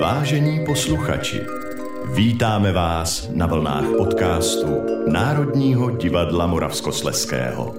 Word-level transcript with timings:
Vážení 0.00 0.64
posluchači, 0.66 1.40
vítáme 2.14 2.72
vás 2.72 3.28
na 3.34 3.46
vlnách 3.46 3.84
podcastu 3.98 4.66
Národního 5.08 5.90
divadla 5.90 6.46
Moravskosleského. 6.46 7.74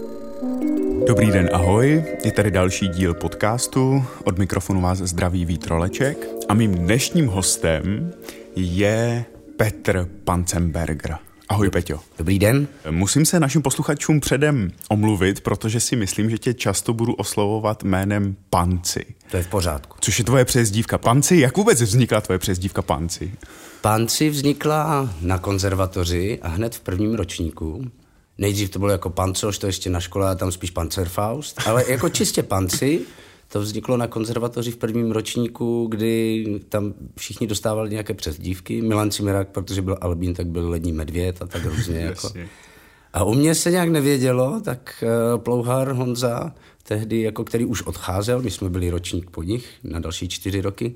Dobrý 1.08 1.32
den, 1.32 1.50
ahoj. 1.54 2.04
Je 2.26 2.32
tady 2.32 2.52
další 2.52 2.88
díl 2.88 3.14
podcastu. 3.14 4.04
Od 4.24 4.40
mikrofonu 4.40 4.82
vás 4.82 4.98
zdraví 4.98 5.46
Vítroleček. 5.46 6.28
A 6.50 6.54
mým 6.54 6.74
dnešním 6.76 7.28
hostem 7.28 8.14
je 8.56 9.26
Petr 9.58 10.10
Pancemberger. 10.24 11.18
Ahoj, 11.50 11.70
Peťo. 11.70 12.00
Dobrý 12.18 12.40
den. 12.40 12.68
Musím 12.90 13.26
se 13.26 13.40
našim 13.40 13.62
posluchačům 13.62 14.20
předem 14.20 14.72
omluvit, 14.90 15.42
protože 15.42 15.80
si 15.80 15.96
myslím, 15.96 16.30
že 16.30 16.38
tě 16.38 16.54
často 16.54 16.94
budu 16.94 17.14
oslovovat 17.14 17.84
jménem 17.84 18.36
Panci. 18.50 19.06
To 19.32 19.38
je 19.38 19.44
v 19.44 19.48
pořádku. 19.48 19.98
Což 20.02 20.20
je 20.20 20.26
tvoje 20.26 20.46
přezdívka 20.46 20.98
Panci? 20.98 21.38
Jak 21.38 21.58
vůbec 21.58 21.82
vznikla 21.82 22.22
tvoje 22.22 22.40
přezdívka 22.40 22.82
Panci? 22.82 23.34
Panci 23.82 24.30
vznikla 24.30 25.10
na 25.22 25.38
konzervatoři 25.38 26.40
a 26.42 26.48
hned 26.48 26.76
v 26.76 26.80
prvním 26.80 27.16
ročníku. 27.16 27.86
Nejdřív 28.38 28.70
to 28.70 28.80
bylo 28.80 28.92
jako 28.92 29.10
pancoš, 29.10 29.58
to 29.58 29.68
ještě 29.68 29.90
na 29.90 30.00
škole, 30.00 30.32
a 30.32 30.36
tam 30.36 30.52
spíš 30.52 30.72
pancerfaust, 30.72 31.62
ale 31.68 31.92
jako 31.92 32.10
čistě 32.10 32.44
panci. 32.44 33.02
To 33.54 33.62
vzniklo 33.62 33.98
na 33.98 34.08
konzervatoři 34.08 34.72
v 34.72 34.78
prvním 34.78 35.12
ročníku, 35.12 35.88
kdy 35.92 36.46
tam 36.70 36.94
všichni 37.18 37.48
dostávali 37.48 37.90
nějaké 37.90 38.14
přezdívky. 38.14 38.82
Milan 38.82 39.12
Cimerák, 39.12 39.48
protože 39.48 39.82
byl 39.82 39.98
Albín, 40.02 40.34
tak 40.34 40.48
byl 40.48 40.70
lední 40.70 40.92
medvěd 40.92 41.42
a 41.42 41.48
tak 41.48 41.66
různě. 41.66 41.98
jako. 42.00 42.30
A 43.14 43.24
u 43.24 43.34
mě 43.34 43.56
se 43.56 43.72
nějak 43.72 43.90
nevědělo, 43.90 44.62
tak 44.66 45.04
uh, 45.04 45.42
Plouhar 45.42 45.92
Honza, 45.92 46.54
tehdy, 46.84 47.22
jako 47.22 47.44
který 47.44 47.66
už 47.66 47.82
odcházel, 47.82 48.42
my 48.42 48.52
jsme 48.52 48.70
byli 48.70 48.90
ročník 48.90 49.30
po 49.30 49.44
nich 49.44 49.70
na 49.84 50.00
další 50.00 50.30
čtyři 50.30 50.62
roky, 50.62 50.96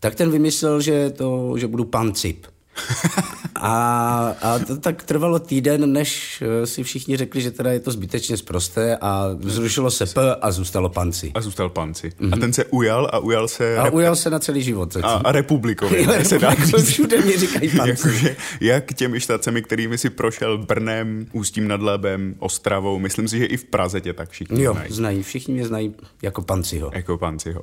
tak 0.00 0.14
ten 0.14 0.30
vymyslel, 0.30 0.80
že, 0.80 1.10
to, 1.10 1.54
že 1.58 1.66
budu 1.66 1.84
pan 1.84 2.12
Cip. 2.12 2.46
A, 3.60 4.34
a 4.42 4.58
to 4.58 4.76
tak 4.76 5.02
trvalo 5.02 5.38
týden, 5.38 5.92
než 5.92 6.42
eh, 6.62 6.66
si 6.66 6.82
všichni 6.82 7.16
řekli, 7.16 7.40
že 7.40 7.50
teda 7.50 7.72
je 7.72 7.80
to 7.80 7.90
zbytečně 7.90 8.36
zprosté 8.36 8.96
a 8.96 9.36
zrušilo 9.40 9.90
se 9.90 10.06
P 10.06 10.34
a 10.34 10.50
zůstalo 10.50 10.88
panci. 10.88 11.30
A 11.34 11.40
zůstal 11.40 11.68
Panci. 11.68 12.08
Mm-hmm. 12.08 12.34
A 12.34 12.36
ten 12.36 12.52
se 12.52 12.64
ujal 12.64 13.10
a 13.12 13.18
ujal 13.18 13.48
se... 13.48 13.78
A 13.78 13.90
ujal 13.90 14.16
se 14.16 14.30
na 14.30 14.38
celý 14.38 14.62
život. 14.62 14.96
A, 14.96 15.06
a 15.08 15.32
republikově. 15.32 16.02
Jo, 16.08 16.24
se 16.24 16.38
dá 16.38 16.50
republikově, 16.50 16.86
všude 16.86 17.20
mi 17.24 17.36
říkají 17.36 17.68
panci. 17.76 17.90
Jakože, 17.90 18.36
jak 18.60 18.92
těmi 18.94 19.20
štacemi, 19.20 19.62
kterými 19.62 19.98
si 19.98 20.10
prošel 20.10 20.58
Brnem, 20.58 21.26
Ústím 21.32 21.68
nad 21.68 21.82
Labem, 21.82 22.34
Ostravou, 22.38 22.98
myslím 22.98 23.28
si, 23.28 23.38
že 23.38 23.44
i 23.44 23.56
v 23.56 23.64
Praze 23.64 24.00
tě 24.00 24.12
tak 24.12 24.30
všichni 24.30 24.62
Jo, 24.62 24.72
znají. 24.72 24.92
znají, 24.92 25.22
všichni 25.22 25.54
mě 25.54 25.66
znají 25.66 25.94
jako 26.22 26.42
panciho. 26.42 26.90
Jako 26.94 27.18
Panciho. 27.18 27.62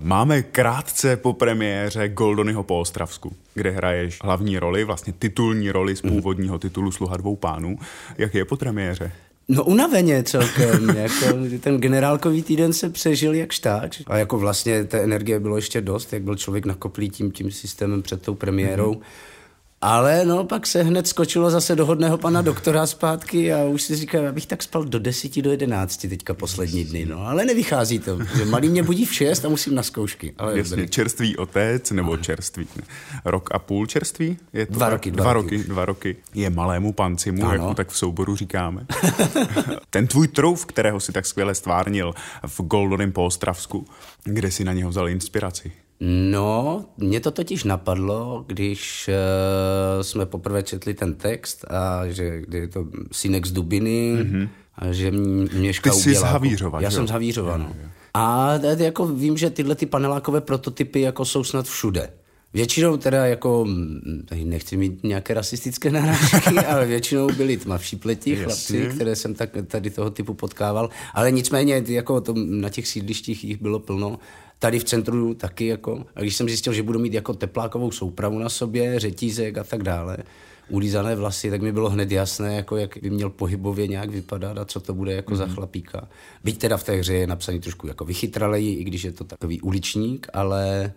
Máme 0.00 0.42
krátce 0.42 1.16
po 1.16 1.32
premiéře 1.32 2.08
Goldonyho 2.08 2.62
po 2.62 2.80
Ostravsku, 2.80 3.32
kde 3.54 3.70
hraješ 3.70 4.18
hlavní 4.22 4.58
roli, 4.58 4.84
vlastně 4.84 5.12
titulní 5.18 5.70
roli 5.70 5.96
z 5.96 6.00
původního 6.00 6.58
titulu 6.58 6.92
Sluha 6.92 7.16
dvou 7.16 7.36
pánů. 7.36 7.78
Jak 8.18 8.34
je 8.34 8.44
po 8.44 8.56
premiéře? 8.56 9.12
No 9.48 9.64
unaveně 9.64 10.22
celkem, 10.22 10.88
jako 10.96 11.26
ten 11.60 11.80
generálkový 11.80 12.42
týden 12.42 12.72
se 12.72 12.90
přežil 12.90 13.34
jak 13.34 13.52
štáč 13.52 14.00
a 14.06 14.16
jako 14.16 14.38
vlastně 14.38 14.84
té 14.84 15.02
energie 15.02 15.40
bylo 15.40 15.56
ještě 15.56 15.80
dost, 15.80 16.12
jak 16.12 16.22
byl 16.22 16.36
člověk 16.36 16.66
nakoplý 16.66 17.10
tím, 17.10 17.32
tím 17.32 17.50
systémem 17.50 18.02
před 18.02 18.22
tou 18.22 18.34
premiérou. 18.34 18.92
Mm-hmm. 18.92 19.02
Ale 19.86 20.24
no, 20.24 20.44
pak 20.44 20.66
se 20.66 20.82
hned 20.82 21.08
skočilo 21.08 21.50
zase 21.50 21.76
do 21.76 21.86
hodného 21.86 22.18
pana 22.18 22.42
doktora 22.42 22.86
zpátky 22.86 23.52
a 23.52 23.64
už 23.64 23.82
si 23.82 23.96
říkal, 23.96 24.28
abych 24.28 24.46
tak 24.46 24.62
spal 24.62 24.84
do 24.84 24.98
desíti, 24.98 25.42
do 25.42 25.50
jedenácti 25.50 26.08
teďka 26.08 26.34
poslední 26.34 26.84
dny, 26.84 27.06
no, 27.06 27.26
ale 27.26 27.44
nevychází 27.44 27.98
to, 27.98 28.18
že 28.36 28.44
malý 28.44 28.68
mě 28.68 28.82
budí 28.82 29.04
v 29.04 29.14
šest 29.14 29.44
a 29.44 29.48
musím 29.48 29.74
na 29.74 29.82
zkoušky. 29.82 30.34
Ale 30.38 30.58
Jasně, 30.58 30.76
dobrý. 30.76 30.88
čerstvý 30.90 31.36
otec 31.36 31.90
nebo 31.90 32.16
čerstvý 32.16 32.66
ne? 32.76 32.82
rok 33.24 33.48
a 33.54 33.58
půl 33.58 33.86
čerstvý? 33.86 34.36
Je 34.52 34.66
to 34.66 34.72
Dva 34.72 34.86
tak? 34.86 34.92
roky, 34.92 35.10
dva 35.10 35.22
dva 35.24 35.32
roky. 35.32 35.56
roky. 35.56 35.68
Dva 35.68 35.84
roky. 35.84 36.16
Je 36.34 36.50
malému 36.50 36.92
pancimu, 36.92 37.42
Ano. 37.44 37.52
jak 37.52 37.62
mu 37.62 37.74
tak 37.74 37.88
v 37.88 37.98
souboru 37.98 38.36
říkáme. 38.36 38.86
Ten 39.90 40.06
tvůj 40.06 40.28
trouf, 40.28 40.66
kterého 40.66 41.00
si 41.00 41.12
tak 41.12 41.26
skvěle 41.26 41.54
stvárnil 41.54 42.14
v 42.46 42.60
Goldoném 42.60 43.12
poostravsku, 43.12 43.86
kde 44.24 44.50
si 44.50 44.64
na 44.64 44.72
něho 44.72 44.90
vzal 44.90 45.08
inspiraci? 45.08 45.72
No, 46.00 46.84
mě 46.96 47.20
to 47.20 47.30
totiž 47.30 47.64
napadlo, 47.64 48.44
když 48.46 49.08
uh, 49.08 50.02
jsme 50.02 50.26
poprvé 50.26 50.62
četli 50.62 50.94
ten 50.94 51.14
text 51.14 51.64
a 51.70 52.08
že 52.08 52.40
kdy 52.40 52.58
je 52.58 52.68
to 52.68 52.86
synek 53.12 53.46
z 53.46 53.52
Dubiny 53.52 54.16
mm-hmm. 54.16 54.48
a 54.74 54.92
že 54.92 55.10
mě 55.10 55.48
Měška 55.52 55.90
Ty 55.90 55.96
jsi 55.96 56.10
udělá- 56.10 56.28
z 56.28 56.32
Havířova, 56.32 56.80
Já 56.80 56.90
že 56.90 56.96
jsem 56.96 57.08
z 57.08 57.10
Havířova, 57.10 57.56
no. 57.56 57.76
A 58.14 58.52
jako 58.78 59.06
vím, 59.06 59.36
že 59.36 59.50
tyhle 59.50 59.74
ty 59.74 59.86
panelákové 59.86 60.40
prototypy 60.40 61.00
jako 61.00 61.24
jsou 61.24 61.44
snad 61.44 61.66
všude. 61.66 62.10
Většinou 62.54 62.96
teda 62.96 63.26
jako, 63.26 63.64
mm, 63.64 64.26
nechci 64.44 64.76
mít 64.76 65.04
nějaké 65.04 65.34
rasistické 65.34 65.90
narážky, 65.90 66.58
ale 66.68 66.86
většinou 66.86 67.26
byli 67.26 67.56
tmavší 67.56 67.96
pletí 67.96 68.36
chlapci, 68.36 68.88
které 68.94 69.16
jsem 69.16 69.34
tak 69.34 69.50
tady 69.66 69.90
toho 69.90 70.10
typu 70.10 70.34
potkával. 70.34 70.90
Ale 71.14 71.30
nicméně 71.30 71.82
jako 71.88 72.20
to, 72.20 72.34
na 72.36 72.68
těch 72.68 72.88
sídlištích 72.88 73.44
jich 73.44 73.62
bylo 73.62 73.78
plno. 73.78 74.18
Tady 74.58 74.78
v 74.78 74.84
centru 74.84 75.34
taky 75.34 75.66
jako. 75.66 76.04
A 76.14 76.20
když 76.20 76.36
jsem 76.36 76.48
zjistil, 76.48 76.72
že 76.72 76.82
budu 76.82 76.98
mít 76.98 77.14
jako 77.14 77.34
teplákovou 77.34 77.90
soupravu 77.90 78.38
na 78.38 78.48
sobě, 78.48 79.00
řetízek 79.00 79.58
a 79.58 79.64
tak 79.64 79.82
dále, 79.82 80.16
ulízané 80.68 81.16
vlasy, 81.16 81.50
tak 81.50 81.62
mi 81.62 81.72
bylo 81.72 81.90
hned 81.90 82.12
jasné, 82.12 82.56
jako 82.56 82.76
jak 82.76 82.98
by 83.02 83.10
měl 83.10 83.30
pohybově 83.30 83.86
nějak 83.86 84.10
vypadat 84.10 84.58
a 84.58 84.64
co 84.64 84.80
to 84.80 84.94
bude 84.94 85.12
jako 85.12 85.32
mm-hmm. 85.32 85.36
za 85.36 85.46
chlapíka. 85.46 86.08
Byť 86.44 86.58
teda 86.58 86.76
v 86.76 86.84
té 86.84 86.92
hře 86.92 87.14
je 87.14 87.26
napsaný 87.26 87.60
trošku 87.60 87.86
jako 87.86 88.04
vychytraleji, 88.04 88.74
i 88.74 88.84
když 88.84 89.04
je 89.04 89.12
to 89.12 89.24
takový 89.24 89.60
uličník, 89.60 90.26
ale 90.32 90.92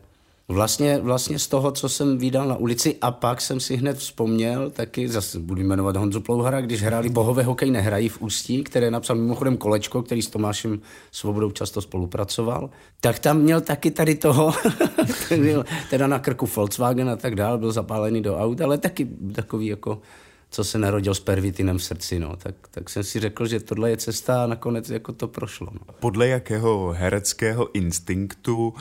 Vlastně, 0.49 0.97
vlastně 0.97 1.39
z 1.39 1.47
toho, 1.47 1.71
co 1.71 1.89
jsem 1.89 2.17
vydal 2.17 2.47
na 2.47 2.55
ulici 2.55 2.97
a 3.01 3.11
pak 3.11 3.41
jsem 3.41 3.59
si 3.59 3.75
hned 3.75 3.97
vzpomněl, 3.97 4.69
taky 4.69 5.09
zase 5.09 5.39
budu 5.39 5.61
jmenovat 5.61 5.95
Honzu 5.95 6.21
Plouhara, 6.21 6.61
když 6.61 6.83
hráli 6.83 7.09
Bohové 7.09 7.43
hokej 7.43 7.71
nehrají 7.71 8.09
v 8.09 8.21
Ústí, 8.21 8.63
které 8.63 8.91
napsal 8.91 9.15
mimochodem 9.15 9.57
Kolečko, 9.57 10.03
který 10.03 10.21
s 10.21 10.29
Tomášem 10.29 10.79
Svobodou 11.11 11.51
často 11.51 11.81
spolupracoval, 11.81 12.69
tak 13.01 13.19
tam 13.19 13.37
měl 13.37 13.61
taky 13.61 13.91
tady 13.91 14.15
toho, 14.15 14.53
ten 15.29 15.41
měl 15.41 15.65
teda 15.89 16.07
na 16.07 16.19
krku 16.19 16.49
Volkswagen 16.55 17.09
a 17.09 17.15
tak 17.15 17.35
dál, 17.35 17.57
byl 17.57 17.71
zapálený 17.71 18.21
do 18.21 18.37
aut, 18.37 18.61
ale 18.61 18.77
taky 18.77 19.07
takový 19.35 19.67
jako 19.67 20.01
co 20.49 20.63
se 20.63 20.77
narodil 20.77 21.13
s 21.13 21.19
pervitinem 21.19 21.77
v 21.77 21.83
srdci, 21.83 22.19
no. 22.19 22.35
tak, 22.37 22.55
tak 22.71 22.89
jsem 22.89 23.03
si 23.03 23.19
řekl, 23.19 23.47
že 23.47 23.59
tohle 23.59 23.89
je 23.89 23.97
cesta 23.97 24.43
a 24.43 24.47
nakonec 24.47 24.89
jako 24.89 25.13
to 25.13 25.27
prošlo. 25.27 25.67
No. 25.71 25.93
Podle 25.99 26.27
jakého 26.27 26.95
hereckého 26.97 27.75
instinktu 27.75 28.73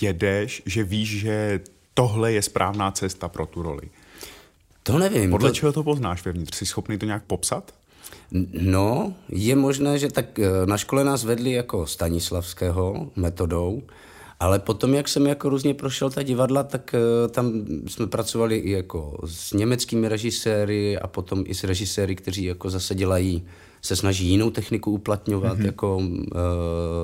jedeš, 0.00 0.62
že 0.66 0.84
víš, 0.84 1.18
že 1.20 1.60
tohle 1.94 2.32
je 2.32 2.42
správná 2.42 2.90
cesta 2.90 3.28
pro 3.28 3.46
tu 3.46 3.62
roli? 3.62 3.90
To 4.82 4.98
nevím. 4.98 5.30
Podle 5.30 5.50
to... 5.50 5.54
čeho 5.54 5.72
to 5.72 5.82
poznáš 5.82 6.24
vevnitř? 6.24 6.56
Jsi 6.56 6.66
schopný 6.66 6.98
to 6.98 7.06
nějak 7.06 7.24
popsat? 7.24 7.74
No, 8.60 9.14
je 9.28 9.56
možné, 9.56 9.98
že 9.98 10.10
tak 10.10 10.38
eh, 10.38 10.66
na 10.66 10.76
škole 10.76 11.04
nás 11.04 11.24
vedli 11.24 11.52
jako 11.52 11.86
Stanislavského 11.86 13.10
metodou, 13.16 13.82
ale 14.40 14.58
potom, 14.58 14.94
jak 14.94 15.08
jsem 15.08 15.26
jako 15.26 15.48
různě 15.48 15.74
prošel 15.74 16.10
ta 16.10 16.22
divadla, 16.22 16.62
tak 16.62 16.94
eh, 16.94 17.28
tam 17.28 17.52
jsme 17.86 18.06
pracovali 18.06 18.56
i 18.56 18.70
jako 18.70 19.18
s 19.26 19.52
německými 19.52 20.08
režiséry 20.08 20.98
a 20.98 21.06
potom 21.06 21.44
i 21.46 21.54
s 21.54 21.64
režiséry, 21.64 22.16
kteří 22.16 22.44
jako 22.44 22.70
zase 22.70 22.94
dělají, 22.94 23.44
se 23.82 23.96
snaží 23.96 24.28
jinou 24.28 24.50
techniku 24.50 24.90
uplatňovat, 24.90 25.58
mm-hmm. 25.58 25.66
jako 25.66 25.96
uh, 25.96 26.04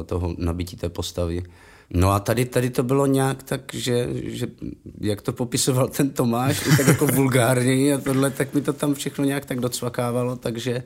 toho 0.06 0.34
nabití 0.38 0.76
té 0.76 0.88
postavy. 0.88 1.42
No 1.90 2.10
a 2.10 2.20
tady, 2.20 2.44
tady 2.44 2.70
to 2.70 2.82
bylo 2.82 3.06
nějak 3.06 3.42
tak, 3.42 3.74
že, 3.74 4.08
že 4.24 4.46
jak 5.00 5.22
to 5.22 5.32
popisoval 5.32 5.88
ten 5.88 6.10
Tomáš, 6.10 6.60
tak 6.76 6.86
jako 6.86 7.06
vulgárně 7.14 7.94
a 7.94 7.98
tohle, 7.98 8.30
tak 8.30 8.54
mi 8.54 8.60
to 8.60 8.72
tam 8.72 8.94
všechno 8.94 9.24
nějak 9.24 9.44
tak 9.44 9.60
docvakávalo, 9.60 10.36
takže, 10.36 10.82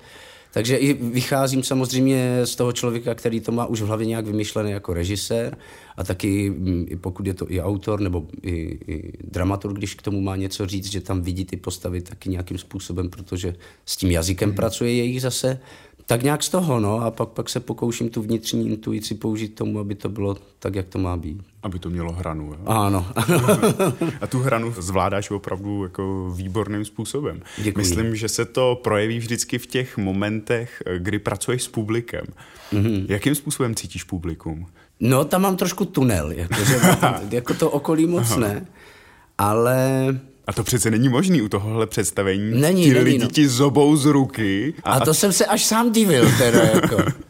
takže 0.55 0.77
i 0.77 0.93
vycházím 0.93 1.63
samozřejmě 1.63 2.47
z 2.47 2.57
toho 2.57 2.73
člověka, 2.73 3.15
který 3.15 3.41
to 3.41 3.53
má 3.53 3.67
už 3.67 3.83
v 3.83 3.87
hlavě 3.87 4.07
nějak 4.07 4.27
vymyšlené 4.27 4.71
jako 4.71 4.95
režisér 4.95 5.57
a 5.97 6.05
taky 6.05 6.51
mm, 6.51 6.87
i 6.89 6.97
pokud 6.97 7.27
je 7.27 7.35
to 7.35 7.53
i 7.53 7.61
autor 7.61 8.01
nebo 8.01 8.27
i, 8.43 8.79
i 8.87 9.13
dramaturg, 9.31 9.77
když 9.77 9.95
k 9.95 10.03
tomu 10.03 10.21
má 10.21 10.37
něco 10.37 10.67
říct, 10.67 10.91
že 10.91 11.01
tam 11.01 11.23
vidí 11.23 11.45
ty 11.45 11.57
postavy 11.57 12.01
taky 12.01 12.31
nějakým 12.31 12.59
způsobem, 12.59 13.11
protože 13.11 13.55
s 13.87 13.97
tím 13.97 14.11
jazykem 14.11 14.49
hmm. 14.49 14.57
pracuje 14.57 14.95
jejich 14.95 15.23
zase, 15.23 15.61
tak 16.07 16.23
nějak 16.23 16.43
z 16.43 16.49
toho, 16.49 16.81
no, 16.81 17.01
a 17.01 17.11
pak, 17.11 17.29
pak 17.29 17.49
se 17.49 17.61
pokouším 17.61 18.11
tu 18.11 18.23
vnitřní 18.23 18.69
intuici 18.69 19.15
použít 19.15 19.49
tomu, 19.49 19.79
aby 19.79 19.95
to 19.95 20.09
bylo 20.09 20.37
tak, 20.59 20.75
jak 20.75 20.89
to 20.89 20.99
má 20.99 21.17
být. 21.17 21.43
Aby 21.63 21.79
to 21.79 21.91
mělo 21.91 22.13
hranu. 22.13 22.47
Jo? 22.47 22.59
Ano, 22.67 23.07
ano. 23.15 23.41
A 24.21 24.27
tu 24.27 24.39
hranu 24.39 24.75
zvládáš 24.79 25.31
opravdu 25.31 25.83
jako 25.83 26.33
výborným 26.37 26.85
způsobem. 26.85 27.43
Děkuji. 27.63 27.79
Myslím, 27.79 28.17
že 28.17 28.29
se 28.29 28.45
to 28.45 28.81
projeví 28.85 29.19
vždycky 29.19 29.59
v 29.59 29.67
těch 29.67 29.97
momentech, 29.99 30.83
kdy 30.99 31.19
pracuješ 31.19 31.63
s 31.63 31.69
publikem. 31.69 32.25
Mm-hmm. 32.73 33.07
Jakým 33.09 33.35
způsobem 33.35 33.75
cítíš 33.75 34.05
publikum? 34.05 34.67
No, 35.01 35.25
tam 35.25 35.43
mám 35.43 35.57
trošku 35.57 35.85
tunel, 35.85 36.31
jako, 36.31 36.65
že, 36.65 36.81
jako 37.31 37.55
to 37.55 37.71
okolí 37.71 38.07
moc 38.07 38.37
ne, 38.37 38.67
ale 39.39 40.07
A 40.47 40.53
to 40.53 40.65
přece 40.65 40.91
není 40.91 41.09
možný 41.09 41.43
u 41.43 41.49
tohohle 41.49 41.87
představení. 41.87 42.61
Není, 42.61 42.85
Ti 42.85 42.93
není, 42.93 43.05
lidi 43.05 43.19
no. 43.19 43.31
ti 43.31 43.49
zobou 43.49 43.97
z 43.97 44.05
ruky. 44.05 44.75
A 44.85 45.01
to 45.01 45.15
jsem 45.15 45.33
se 45.33 45.47
až 45.47 45.65
sám 45.65 45.93
divil 45.93 46.31
teda, 46.39 46.63
jako. 46.63 46.97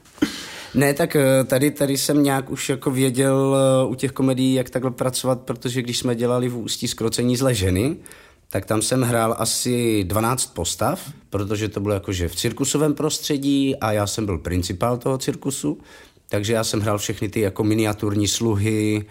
Ne, 0.75 0.95
tak 0.95 1.17
eh, 1.17 1.45
tady, 1.45 1.71
tady 1.71 1.99
jsem 1.99 2.23
nějak 2.23 2.51
už 2.51 2.69
jako 2.69 2.91
věděl 2.91 3.57
eh, 3.57 3.87
u 3.87 3.95
těch 3.95 4.13
komedií, 4.13 4.55
jak 4.55 4.71
takhle 4.71 4.91
pracovat, 4.91 5.41
protože 5.41 5.83
když 5.83 5.99
jsme 5.99 6.15
dělali 6.15 6.49
v 6.49 6.57
Ústí 6.57 6.89
skrocení 6.89 7.37
zle 7.37 7.55
ženy, 7.55 7.97
tak 8.51 8.67
tam 8.67 8.83
jsem 8.83 9.03
hrál 9.03 9.35
asi 9.39 10.05
12 10.05 10.47
postav, 10.47 11.13
protože 11.31 11.69
to 11.69 11.81
bylo 11.81 11.95
jakože 11.95 12.29
v 12.29 12.37
cirkusovém 12.37 12.95
prostředí 12.95 13.77
a 13.77 13.93
já 13.93 14.07
jsem 14.07 14.27
byl 14.27 14.39
principál 14.39 14.99
toho 14.99 15.19
cirkusu, 15.19 15.79
takže 16.29 16.53
já 16.53 16.65
jsem 16.65 16.81
hrál 16.81 16.99
všechny 16.99 17.29
ty 17.29 17.41
jako 17.41 17.65
miniaturní 17.65 18.29
sluhy 18.29 19.05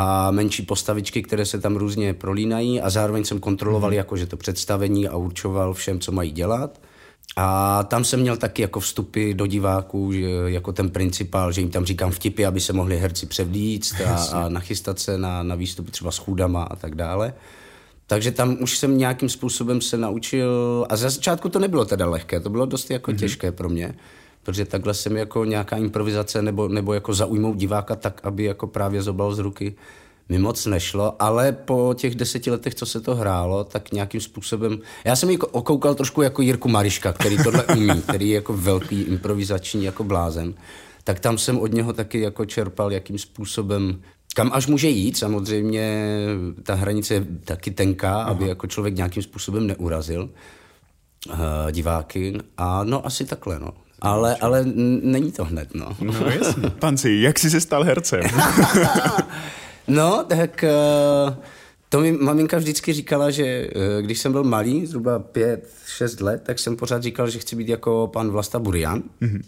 a 0.00 0.30
menší 0.30 0.62
postavičky, 0.62 1.22
které 1.22 1.46
se 1.46 1.60
tam 1.60 1.76
různě 1.76 2.14
prolínají 2.14 2.80
a 2.80 2.90
zároveň 2.90 3.24
jsem 3.24 3.40
kontroloval 3.40 3.90
mm. 3.90 3.96
jakože 3.96 4.26
to 4.26 4.36
představení 4.36 5.08
a 5.08 5.16
určoval 5.16 5.74
všem, 5.74 6.00
co 6.00 6.12
mají 6.12 6.30
dělat. 6.30 6.80
A 7.36 7.82
tam 7.84 8.04
jsem 8.04 8.20
měl 8.20 8.36
taky 8.36 8.62
jako 8.62 8.80
vstupy 8.80 9.34
do 9.34 9.46
diváků, 9.46 10.12
že 10.12 10.30
jako 10.46 10.72
ten 10.72 10.90
principál, 10.90 11.52
že 11.52 11.60
jim 11.60 11.70
tam 11.70 11.84
říkám 11.84 12.10
vtipy, 12.10 12.46
aby 12.46 12.60
se 12.60 12.72
mohli 12.72 12.98
herci 12.98 13.26
převlíct 13.26 14.00
a, 14.00 14.14
a 14.14 14.48
nachystat 14.48 14.98
se 14.98 15.18
na, 15.18 15.42
na 15.42 15.54
výstupy 15.54 15.90
třeba 15.90 16.10
s 16.10 16.18
chůdama 16.18 16.62
a 16.62 16.76
tak 16.76 16.94
dále. 16.94 17.34
Takže 18.06 18.30
tam 18.30 18.56
už 18.60 18.78
jsem 18.78 18.98
nějakým 18.98 19.28
způsobem 19.28 19.80
se 19.80 19.96
naučil, 19.96 20.86
a 20.88 20.96
za 20.96 21.10
začátku 21.10 21.48
to 21.48 21.58
nebylo 21.58 21.84
teda 21.84 22.06
lehké, 22.06 22.40
to 22.40 22.50
bylo 22.50 22.66
dost 22.66 22.90
jako 22.90 23.10
mm-hmm. 23.10 23.18
těžké 23.18 23.52
pro 23.52 23.68
mě, 23.68 23.94
protože 24.42 24.64
takhle 24.64 24.94
jsem 24.94 25.16
jako 25.16 25.44
nějaká 25.44 25.76
improvizace 25.76 26.42
nebo, 26.42 26.68
nebo 26.68 26.94
jako 26.94 27.14
zaujmout 27.14 27.56
diváka 27.56 27.96
tak, 27.96 28.20
aby 28.24 28.44
jako 28.44 28.66
právě 28.66 29.02
zobal 29.02 29.34
z 29.34 29.38
ruky 29.38 29.76
mi 30.28 30.38
moc 30.38 30.66
nešlo, 30.66 31.22
ale 31.22 31.52
po 31.52 31.94
těch 31.96 32.14
deseti 32.14 32.50
letech, 32.50 32.74
co 32.74 32.86
se 32.86 33.00
to 33.00 33.14
hrálo, 33.14 33.64
tak 33.64 33.92
nějakým 33.92 34.20
způsobem, 34.20 34.78
já 35.04 35.16
jsem 35.16 35.30
ji 35.30 35.38
okoukal 35.38 35.94
trošku 35.94 36.22
jako 36.22 36.42
Jirku 36.42 36.68
Mariška, 36.68 37.12
který 37.12 37.36
tohle 37.44 37.64
umí, 37.64 38.02
který 38.08 38.28
je 38.28 38.34
jako 38.34 38.52
velký 38.52 39.02
improvizační 39.02 39.84
jako 39.84 40.04
blázen, 40.04 40.54
tak 41.04 41.20
tam 41.20 41.38
jsem 41.38 41.58
od 41.58 41.72
něho 41.72 41.92
taky 41.92 42.20
jako 42.20 42.44
čerpal, 42.44 42.92
jakým 42.92 43.18
způsobem 43.18 44.00
kam 44.34 44.50
až 44.52 44.66
může 44.66 44.88
jít, 44.88 45.16
samozřejmě 45.16 46.06
ta 46.62 46.74
hranice 46.74 47.14
je 47.14 47.26
taky 47.44 47.70
tenká, 47.70 48.14
Aha. 48.14 48.24
aby 48.24 48.48
jako 48.48 48.66
člověk 48.66 48.96
nějakým 48.96 49.22
způsobem 49.22 49.66
neurazil 49.66 50.30
uh, 51.30 51.36
diváky. 51.70 52.38
A 52.56 52.84
no 52.84 53.06
asi 53.06 53.24
takhle, 53.24 53.58
no. 53.58 53.70
Ale, 54.00 54.36
ale 54.36 54.64
není 55.02 55.32
to 55.32 55.44
hned, 55.44 55.74
no. 55.74 55.96
No 56.00 56.12
jasně. 56.38 56.70
Panci, 56.70 57.18
jak 57.20 57.38
jsi 57.38 57.50
se 57.50 57.60
stal 57.60 57.84
hercem? 57.84 58.20
no, 59.88 60.24
tak 60.28 60.64
uh, 61.28 61.34
to 61.88 62.00
mi 62.00 62.12
maminka 62.12 62.58
vždycky 62.58 62.92
říkala, 62.92 63.30
že 63.30 63.70
uh, 63.76 64.02
když 64.02 64.18
jsem 64.18 64.32
byl 64.32 64.44
malý, 64.44 64.86
zhruba 64.86 65.18
pět, 65.18 65.70
šest 65.86 66.20
let, 66.20 66.42
tak 66.42 66.58
jsem 66.58 66.76
pořád 66.76 67.02
říkal, 67.02 67.30
že 67.30 67.38
chci 67.38 67.56
být 67.56 67.68
jako 67.68 68.10
pan 68.12 68.30
Vlasta 68.30 68.58
Burian. 68.58 69.02
Mm-hmm. 69.22 69.42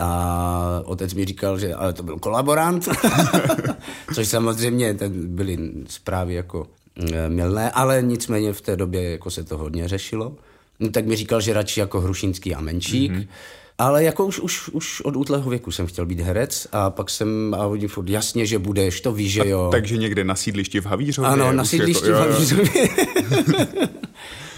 A 0.00 0.82
otec 0.84 1.14
mi 1.14 1.24
říkal, 1.24 1.58
že 1.58 1.74
ale 1.74 1.92
to 1.92 2.02
byl 2.02 2.18
kolaborant, 2.18 2.88
což 4.14 4.28
samozřejmě 4.28 4.96
byly 5.10 5.58
zprávy 5.86 6.34
jako 6.34 6.66
e, 7.12 7.28
milné, 7.28 7.70
ale 7.70 8.02
nicméně 8.02 8.52
v 8.52 8.60
té 8.60 8.76
době 8.76 9.10
jako 9.10 9.30
se 9.30 9.44
to 9.44 9.58
hodně 9.58 9.88
řešilo. 9.88 10.36
No, 10.80 10.90
tak 10.90 11.06
mi 11.06 11.16
říkal, 11.16 11.40
že 11.40 11.52
radši 11.52 11.80
jako 11.80 12.00
Hrušínský 12.00 12.54
a 12.54 12.60
Menšík. 12.60 13.12
Mm-hmm. 13.12 13.26
Ale 13.78 14.04
jako 14.04 14.26
už, 14.26 14.40
už, 14.40 14.68
už 14.68 15.00
od 15.00 15.16
útlého 15.16 15.50
věku 15.50 15.70
jsem 15.70 15.86
chtěl 15.86 16.06
být 16.06 16.20
herec 16.20 16.66
a 16.72 16.90
pak 16.90 17.10
jsem, 17.10 17.54
a 17.58 17.66
oni 17.66 17.88
furt 17.88 18.08
jasně, 18.08 18.46
že 18.46 18.58
budeš, 18.58 19.00
to 19.00 19.12
víš, 19.12 19.32
že 19.32 19.48
jo. 19.48 19.66
A 19.68 19.70
takže 19.70 19.96
někde 19.96 20.24
na 20.24 20.34
sídlišti 20.34 20.80
v 20.80 20.86
Havířově? 20.86 21.30
Ano, 21.30 21.52
na 21.52 21.64
sídlišti 21.64 22.10
jako, 22.10 22.18
v 22.18 22.30
Havířově. 22.30 22.88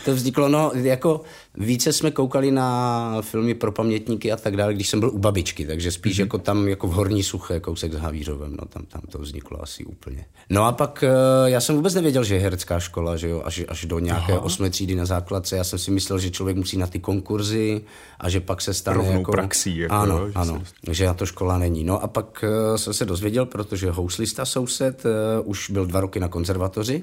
to 0.07 0.15
vzniklo, 0.15 0.49
no, 0.49 0.71
jako 0.75 1.21
více 1.55 1.93
jsme 1.93 2.11
koukali 2.11 2.51
na 2.51 3.23
filmy 3.23 3.55
pro 3.55 3.73
pamětníky 3.73 4.33
a 4.33 4.37
tak 4.37 4.57
dále, 4.57 4.75
když 4.75 4.89
jsem 4.89 5.01
byl 5.01 5.11
u 5.11 5.19
babičky, 5.19 5.67
takže 5.67 5.93
spíš 5.93 6.17
mm-hmm. 6.17 6.21
jako 6.21 6.39
tam, 6.39 6.69
jako 6.69 6.87
v 6.87 6.93
Horní 6.93 7.23
Suché, 7.23 7.61
kousek 7.61 7.93
s 7.93 7.97
Havířovem, 7.97 8.57
no, 8.61 8.67
tam, 8.69 8.83
tam 8.83 9.03
to 9.11 9.19
vzniklo 9.19 9.63
asi 9.63 9.85
úplně. 9.85 10.25
No 10.51 10.65
a 10.65 10.73
pak 10.73 11.05
uh, 11.43 11.49
já 11.49 11.61
jsem 11.61 11.77
vůbec 11.77 11.95
nevěděl, 11.95 12.25
že 12.25 12.35
je 12.35 12.41
herecká 12.41 12.81
škola, 12.81 13.17
že 13.17 13.29
jo, 13.29 13.43
až, 13.45 13.65
až 13.69 13.85
do 13.85 13.99
nějaké 13.99 14.33
Aha. 14.33 14.43
osmé 14.43 14.71
třídy 14.71 14.95
na 14.95 15.05
základce, 15.05 15.57
já 15.57 15.65
jsem 15.65 15.79
si 15.79 15.91
myslel, 15.91 16.19
že 16.19 16.31
člověk 16.31 16.57
musí 16.57 16.77
na 16.77 16.87
ty 16.87 16.99
konkurzy 16.99 17.81
a 18.21 18.29
že 18.29 18.41
pak 18.41 18.63
se 18.63 18.75
stane 18.75 18.97
Rovnou 18.97 19.19
jako... 19.19 19.33
praxí, 19.33 19.77
jako, 19.77 19.95
ano, 19.95 20.29
že 20.29 20.35
ano, 20.35 20.63
se... 20.87 20.95
že 20.95 21.07
na 21.07 21.15
to 21.15 21.27
škola 21.27 21.59
není. 21.59 21.85
No 21.85 22.03
a 22.03 22.07
pak 22.07 22.45
uh, 22.71 22.77
jsem 22.77 22.95
se 22.95 23.05
dozvěděl, 23.05 23.47
protože 23.47 23.91
houslista 23.91 24.45
soused 24.45 25.05
uh, 25.05 25.11
už 25.45 25.71
byl 25.71 25.87
dva 25.87 26.01
roky 26.01 26.21
na 26.21 26.29
konzervatoři, 26.29 27.03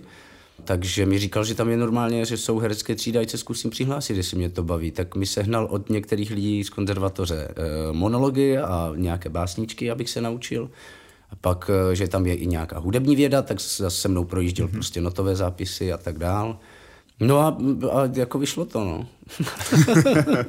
takže 0.63 1.05
mi 1.05 1.19
říkal, 1.19 1.43
že 1.43 1.55
tam 1.55 1.69
je 1.69 1.77
normálně, 1.77 2.25
že 2.25 2.37
jsou 2.37 2.59
herecké 2.59 2.95
třídy, 2.95 3.19
ať 3.19 3.29
se 3.29 3.37
zkusím 3.37 3.71
přihlásit, 3.71 4.17
jestli 4.17 4.37
mě 4.37 4.49
to 4.49 4.63
baví. 4.63 4.91
Tak 4.91 5.15
mi 5.15 5.25
sehnal 5.25 5.65
od 5.65 5.89
některých 5.89 6.31
lidí 6.31 6.63
z 6.63 6.69
konzervatoře 6.69 7.47
eh, 7.49 7.53
monology 7.93 8.57
a 8.57 8.91
nějaké 8.95 9.29
básničky, 9.29 9.91
abych 9.91 10.09
se 10.09 10.21
naučil. 10.21 10.69
A 11.29 11.35
pak, 11.35 11.71
eh, 11.91 11.95
že 11.95 12.07
tam 12.07 12.25
je 12.25 12.35
i 12.35 12.47
nějaká 12.47 12.79
hudební 12.79 13.15
věda, 13.15 13.41
tak 13.41 13.59
se 13.87 14.07
mnou 14.07 14.23
projížděl 14.23 14.67
mm-hmm. 14.67 14.71
prostě 14.71 15.01
notové 15.01 15.35
zápisy 15.35 15.93
a 15.93 15.97
tak 15.97 16.17
dál. 16.17 16.59
No 17.19 17.39
a, 17.39 17.57
a 17.91 18.09
jako 18.13 18.39
vyšlo 18.39 18.65
to, 18.65 18.83
no. 18.83 19.07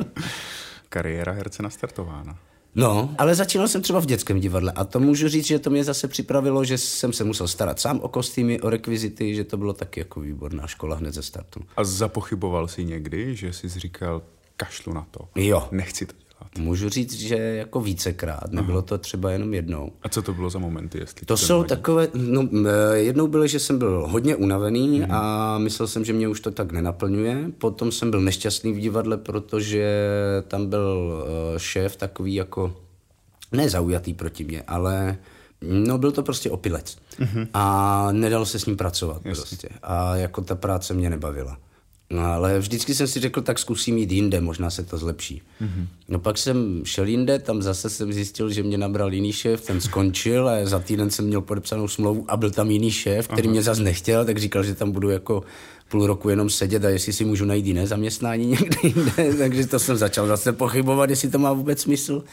Kariéra 0.89 1.33
herce 1.33 1.62
nastartována. 1.62 2.39
No, 2.75 3.15
ale 3.19 3.35
začínal 3.35 3.69
jsem 3.69 3.82
třeba 3.82 4.00
v 4.00 4.06
dětském 4.06 4.41
divadle 4.41 4.73
a 4.73 4.85
to 4.85 5.00
můžu 5.00 5.29
říct, 5.29 5.47
že 5.47 5.59
to 5.59 5.71
mě 5.71 5.85
zase 5.85 6.09
připravilo, 6.09 6.65
že 6.65 6.79
jsem 6.79 7.12
se 7.12 7.25
musel 7.25 7.49
starat 7.49 7.81
sám 7.81 8.00
o 8.00 8.09
kostýmy, 8.09 8.61
o 8.61 8.71
rekvizity, 8.71 9.35
že 9.35 9.44
to 9.44 9.56
bylo 9.56 9.73
taky 9.73 10.00
jako 10.00 10.21
výborná 10.21 10.67
škola 10.67 10.97
hned 10.97 11.15
ze 11.15 11.23
startu. 11.23 11.61
A 11.76 11.85
zapochyboval 11.85 12.69
jsi 12.69 12.85
někdy, 12.85 13.37
že 13.37 13.53
jsi 13.53 13.69
říkal, 13.69 14.23
kašlu 14.56 14.93
na 14.93 15.06
to, 15.11 15.29
jo. 15.35 15.69
nechci 15.71 16.06
to 16.06 16.24
Můžu 16.59 16.89
říct, 16.89 17.12
že 17.15 17.37
jako 17.37 17.81
vícekrát, 17.81 18.53
nebylo 18.53 18.83
to 18.83 18.99
třeba 18.99 19.31
jenom 19.31 19.55
jednou. 19.55 19.93
A 20.03 20.09
co 20.09 20.23
to 20.23 20.35
bylo 20.35 20.51
za 20.51 20.59
momenty? 20.59 20.99
Jestli 20.99 21.27
to 21.27 21.37
jsou 21.37 21.59
vadí? 21.59 21.69
takové, 21.69 22.09
no 22.15 22.49
jednou 22.93 23.27
bylo, 23.27 23.47
že 23.47 23.59
jsem 23.59 23.79
byl 23.79 24.06
hodně 24.09 24.37
unavený 24.37 25.01
mm. 25.01 25.06
a 25.11 25.59
myslel 25.59 25.89
jsem, 25.89 26.05
že 26.05 26.12
mě 26.12 26.29
už 26.29 26.41
to 26.41 26.51
tak 26.51 26.73
nenaplňuje. 26.73 27.45
Potom 27.59 27.93
jsem 27.93 28.11
byl 28.11 28.21
nešťastný 28.21 28.73
v 28.73 28.81
divadle, 28.81 29.17
protože 29.17 30.12
tam 30.49 30.67
byl 30.67 31.25
uh, 31.53 31.59
šéf 31.59 31.97
takový 31.97 32.35
jako, 32.35 32.77
nezaujatý 33.53 34.15
proti 34.15 34.45
mě, 34.45 34.62
ale 34.62 35.19
No 35.69 35.99
byl 35.99 36.12
to 36.12 36.23
prostě 36.23 36.50
opilec. 36.50 36.97
Mm-hmm. 37.21 37.49
A 37.55 38.09
nedalo 38.12 38.47
se 38.47 38.59
s 38.59 38.67
ním 38.67 38.77
pracovat 38.77 39.17
Jasně. 39.25 39.43
prostě. 39.43 39.69
A 39.83 40.17
jako 40.17 40.41
ta 40.41 40.55
práce 40.55 40.95
mě 40.95 41.11
nebavila. 41.11 41.59
No 42.14 42.25
ale 42.25 42.58
vždycky 42.58 42.94
jsem 42.94 43.06
si 43.06 43.20
řekl, 43.20 43.43
tak 43.43 43.58
zkusím 43.58 43.99
jít 43.99 44.12
jinde, 44.12 44.40
možná 44.40 44.70
se 44.70 44.82
to 44.82 44.99
zlepší. 44.99 45.43
Mm-hmm. 45.62 45.87
No 46.08 46.19
pak 46.19 46.38
jsem 46.38 46.82
šel 46.84 47.06
jinde, 47.06 47.38
tam 47.38 47.62
zase 47.62 47.90
jsem 47.90 48.12
zjistil, 48.12 48.50
že 48.50 48.62
mě 48.62 48.78
nabral 48.78 49.12
jiný 49.12 49.32
šéf, 49.32 49.61
ten 49.61 49.81
skončil 49.81 50.49
a 50.49 50.66
za 50.66 50.78
týden 50.78 51.11
jsem 51.11 51.25
měl 51.25 51.40
podepsanou 51.40 51.88
smlouvu 51.88 52.25
a 52.28 52.37
byl 52.37 52.50
tam 52.50 52.70
jiný 52.70 52.90
šéf, 52.90 53.28
který 53.28 53.49
Aha. 53.49 53.52
mě 53.52 53.62
zase 53.62 53.82
nechtěl, 53.82 54.25
tak 54.25 54.38
říkal, 54.38 54.62
že 54.62 54.75
tam 54.75 54.92
budu 54.92 55.11
jako 55.11 55.42
půl 55.88 56.06
roku 56.06 56.28
jenom 56.28 56.50
sedět 56.50 56.85
a 56.85 56.88
jestli 56.88 57.12
si 57.12 57.25
můžu 57.25 57.44
najít 57.44 57.66
jiné 57.66 57.87
zaměstnání 57.87 58.47
někde 58.50 58.76
jinde, 58.83 59.35
takže 59.38 59.66
to 59.66 59.78
jsem 59.78 59.97
začal 59.97 60.26
zase 60.26 60.52
pochybovat, 60.52 61.11
jestli 61.11 61.30
to 61.30 61.38
má 61.38 61.52
vůbec 61.52 61.80
smysl. 61.80 62.25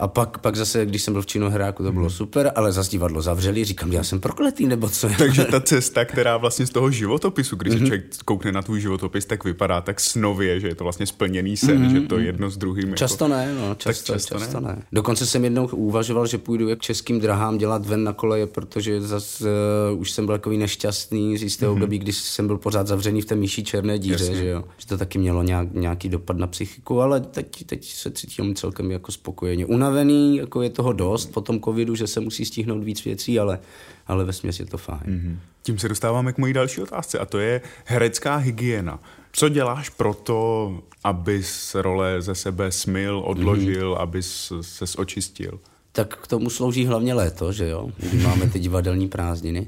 A 0.00 0.08
pak, 0.08 0.38
pak 0.38 0.56
zase, 0.56 0.86
když 0.86 1.02
jsem 1.02 1.14
byl 1.14 1.22
v 1.22 1.26
Činohráku, 1.26 1.82
to 1.82 1.92
bylo 1.92 2.06
hmm. 2.06 2.16
super, 2.16 2.52
ale 2.54 2.72
zase 2.72 2.90
divadlo 2.90 3.22
zavřeli, 3.22 3.64
říkám, 3.64 3.92
já 3.92 4.04
jsem 4.04 4.20
prokletý, 4.20 4.66
nebo 4.66 4.88
co? 4.88 5.08
Takže 5.18 5.44
ta 5.44 5.60
cesta, 5.60 6.04
která 6.04 6.36
vlastně 6.36 6.66
z 6.66 6.70
toho 6.70 6.90
životopisu, 6.90 7.56
když 7.56 7.74
mm-hmm. 7.74 7.76
se 7.76 7.80
mhm. 7.80 7.86
člověk 7.86 8.04
koukne 8.24 8.52
na 8.52 8.62
tvůj 8.62 8.80
životopis, 8.80 9.24
tak 9.24 9.44
vypadá 9.44 9.80
tak 9.80 10.00
snově, 10.00 10.60
že 10.60 10.68
je 10.68 10.74
to 10.74 10.84
vlastně 10.84 11.06
splněný 11.06 11.56
sen, 11.56 11.82
mm-hmm. 11.82 11.92
že 11.92 12.00
to 12.00 12.18
jedno 12.18 12.50
s 12.50 12.56
druhým. 12.56 12.84
Jako- 12.84 12.96
často 12.96 13.24
jako... 13.24 13.36
ne, 13.36 13.54
no, 13.54 13.74
často, 13.74 14.12
často, 14.12 14.38
často 14.38 14.60
ne. 14.60 14.68
ne. 14.68 14.82
Dokonce 14.92 15.26
jsem 15.26 15.44
jednou 15.44 15.66
uvažoval, 15.66 16.26
že 16.26 16.38
půjdu 16.38 16.76
k 16.76 16.80
českým 16.80 17.20
drahám 17.20 17.58
dělat 17.58 17.86
ven 17.86 18.04
na 18.04 18.12
koleje, 18.12 18.46
protože 18.46 19.00
zase 19.00 19.44
uh, 19.92 20.00
už 20.00 20.10
jsem 20.10 20.26
byl 20.26 20.34
takový 20.34 20.58
nešťastný 20.58 21.38
z 21.38 21.42
jistého 21.42 21.72
mm-hmm. 21.72 21.76
období, 21.76 21.98
když 21.98 22.16
jsem 22.16 22.46
byl 22.46 22.58
pořád 22.58 22.86
zavřený 22.86 23.22
v 23.22 23.24
té 23.24 23.34
myší 23.34 23.64
černé 23.64 23.98
díře, 23.98 24.24
Jasně. 24.24 24.36
že 24.36 24.46
jo. 24.46 24.64
Že 24.78 24.86
to 24.86 24.98
taky 24.98 25.18
mělo 25.18 25.42
nějak, 25.42 25.72
nějaký 25.72 26.08
dopad 26.08 26.36
na 26.36 26.46
psychiku, 26.46 27.00
ale 27.00 27.20
teď, 27.20 27.64
teď 27.66 27.92
se 27.92 28.10
cítím 28.10 28.54
celkem 28.54 28.90
jako 28.90 29.12
spokojeně. 29.12 29.66
Una 29.66 29.85
unavený, 29.86 30.36
jako 30.36 30.62
je 30.62 30.70
toho 30.70 30.92
dost 30.92 31.26
po 31.26 31.40
tom 31.40 31.60
covidu, 31.60 31.94
že 31.94 32.06
se 32.06 32.20
musí 32.20 32.44
stihnout 32.44 32.84
víc 32.84 33.04
věcí, 33.04 33.38
ale, 33.38 33.58
ale 34.06 34.24
ve 34.24 34.32
směs 34.32 34.60
je 34.60 34.66
to 34.66 34.78
fajn. 34.78 35.00
Mm-hmm. 35.06 35.38
Tím 35.62 35.78
se 35.78 35.88
dostáváme 35.88 36.32
k 36.32 36.38
mojí 36.38 36.52
další 36.52 36.82
otázce 36.82 37.18
a 37.18 37.26
to 37.26 37.38
je 37.38 37.60
herecká 37.84 38.36
hygiena. 38.36 39.00
Co 39.32 39.48
děláš 39.48 39.88
pro 39.88 40.14
to, 40.14 40.72
abys 41.04 41.74
role 41.74 42.22
ze 42.22 42.34
sebe 42.34 42.72
smil, 42.72 43.22
odložil, 43.26 43.94
mm-hmm. 43.94 44.00
abys 44.00 44.52
se 44.60 44.98
očistil? 44.98 45.58
Tak 45.92 46.16
k 46.16 46.26
tomu 46.26 46.50
slouží 46.50 46.86
hlavně 46.86 47.14
léto, 47.14 47.52
že 47.52 47.68
jo, 47.68 47.90
kdy 47.96 48.18
máme 48.18 48.48
ty 48.48 48.58
divadelní 48.58 49.08
prázdniny. 49.08 49.66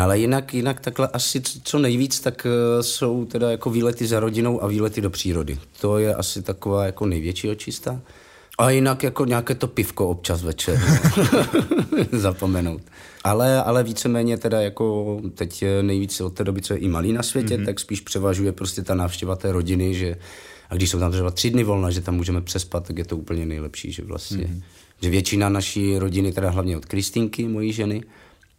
Ale 0.00 0.18
jinak, 0.18 0.54
jinak 0.54 0.80
takhle 0.80 1.08
asi 1.08 1.42
co 1.62 1.78
nejvíc, 1.78 2.20
tak 2.20 2.46
eh, 2.46 2.82
jsou 2.82 3.24
teda 3.24 3.50
jako 3.50 3.70
výlety 3.70 4.06
za 4.06 4.20
rodinou 4.20 4.62
a 4.62 4.66
výlety 4.66 5.00
do 5.00 5.10
přírody. 5.10 5.58
To 5.80 5.98
je 5.98 6.14
asi 6.14 6.42
taková 6.42 6.84
jako 6.84 7.06
největší 7.06 7.50
očista. 7.50 8.00
A 8.58 8.70
jinak 8.70 9.02
jako 9.02 9.24
nějaké 9.24 9.54
to 9.54 9.66
pivko 9.66 10.08
občas 10.08 10.42
večer. 10.42 10.80
Zapomenout. 12.12 12.82
Ale, 13.24 13.62
ale 13.62 13.84
víceméně 13.84 14.36
teda 14.36 14.60
jako 14.60 15.16
teď 15.34 15.64
nejvíce 15.82 16.24
od 16.24 16.30
té 16.30 16.44
doby, 16.44 16.62
co 16.62 16.74
je 16.74 16.78
i 16.78 16.88
malý 16.88 17.12
na 17.12 17.22
světě, 17.22 17.56
mm-hmm. 17.56 17.64
tak 17.64 17.80
spíš 17.80 18.00
převažuje 18.00 18.52
prostě 18.52 18.82
ta 18.82 18.94
návštěva 18.94 19.36
té 19.36 19.52
rodiny, 19.52 19.94
že 19.94 20.16
a 20.70 20.74
když 20.74 20.90
jsou 20.90 20.98
tam 20.98 21.12
třeba 21.12 21.30
tři 21.30 21.50
dny 21.50 21.64
volna, 21.64 21.90
že 21.90 22.00
tam 22.00 22.14
můžeme 22.14 22.40
přespat, 22.40 22.86
tak 22.86 22.98
je 22.98 23.04
to 23.04 23.16
úplně 23.16 23.46
nejlepší, 23.46 23.92
že 23.92 24.02
vlastně 24.02 24.44
mm-hmm. 24.44 24.62
že 25.02 25.10
většina 25.10 25.48
naší 25.48 25.98
rodiny, 25.98 26.32
teda 26.32 26.50
hlavně 26.50 26.76
od 26.76 26.86
Kristýnky, 26.86 27.48
mojí 27.48 27.72
ženy, 27.72 28.02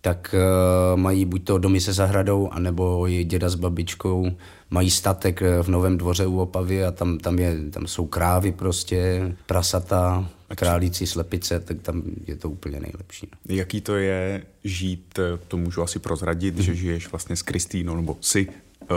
tak 0.02 0.36
uh, 0.36 1.00
mají 1.00 1.26
buď 1.26 1.44
to 1.44 1.58
domy 1.58 1.82
se 1.82 1.94
zahradou, 1.94 2.50
anebo 2.52 3.08
i 3.08 3.24
děda 3.24 3.50
s 3.50 3.56
babičkou 3.56 4.32
mají 4.70 4.92
statek 4.92 5.42
eh, 5.42 5.64
v 5.64 5.68
Novém 5.68 5.98
dvoře 5.98 6.26
u 6.26 6.40
Opavy 6.40 6.84
a 6.84 6.92
tam, 6.92 7.18
tam, 7.18 7.40
je, 7.40 7.58
tam 7.72 7.88
jsou 7.88 8.06
krávy 8.06 8.52
prostě, 8.52 9.32
prasata, 9.46 10.30
králíci, 10.56 11.08
slepice, 11.08 11.60
tak 11.60 11.82
tam 11.82 12.04
je 12.28 12.36
to 12.36 12.50
úplně 12.50 12.80
nejlepší. 12.80 13.30
Jaký 13.50 13.82
to 13.82 13.96
je 13.96 14.44
žít, 14.64 15.20
eh, 15.20 15.40
to 15.48 15.58
můžu 15.58 15.82
asi 15.82 16.00
prozradit, 16.00 16.56
mm. 16.56 16.62
že 16.62 16.76
žiješ 16.76 17.12
vlastně 17.12 17.36
s 17.36 17.42
Kristýnou, 17.42 17.96
nebo 17.96 18.18
si 18.22 18.48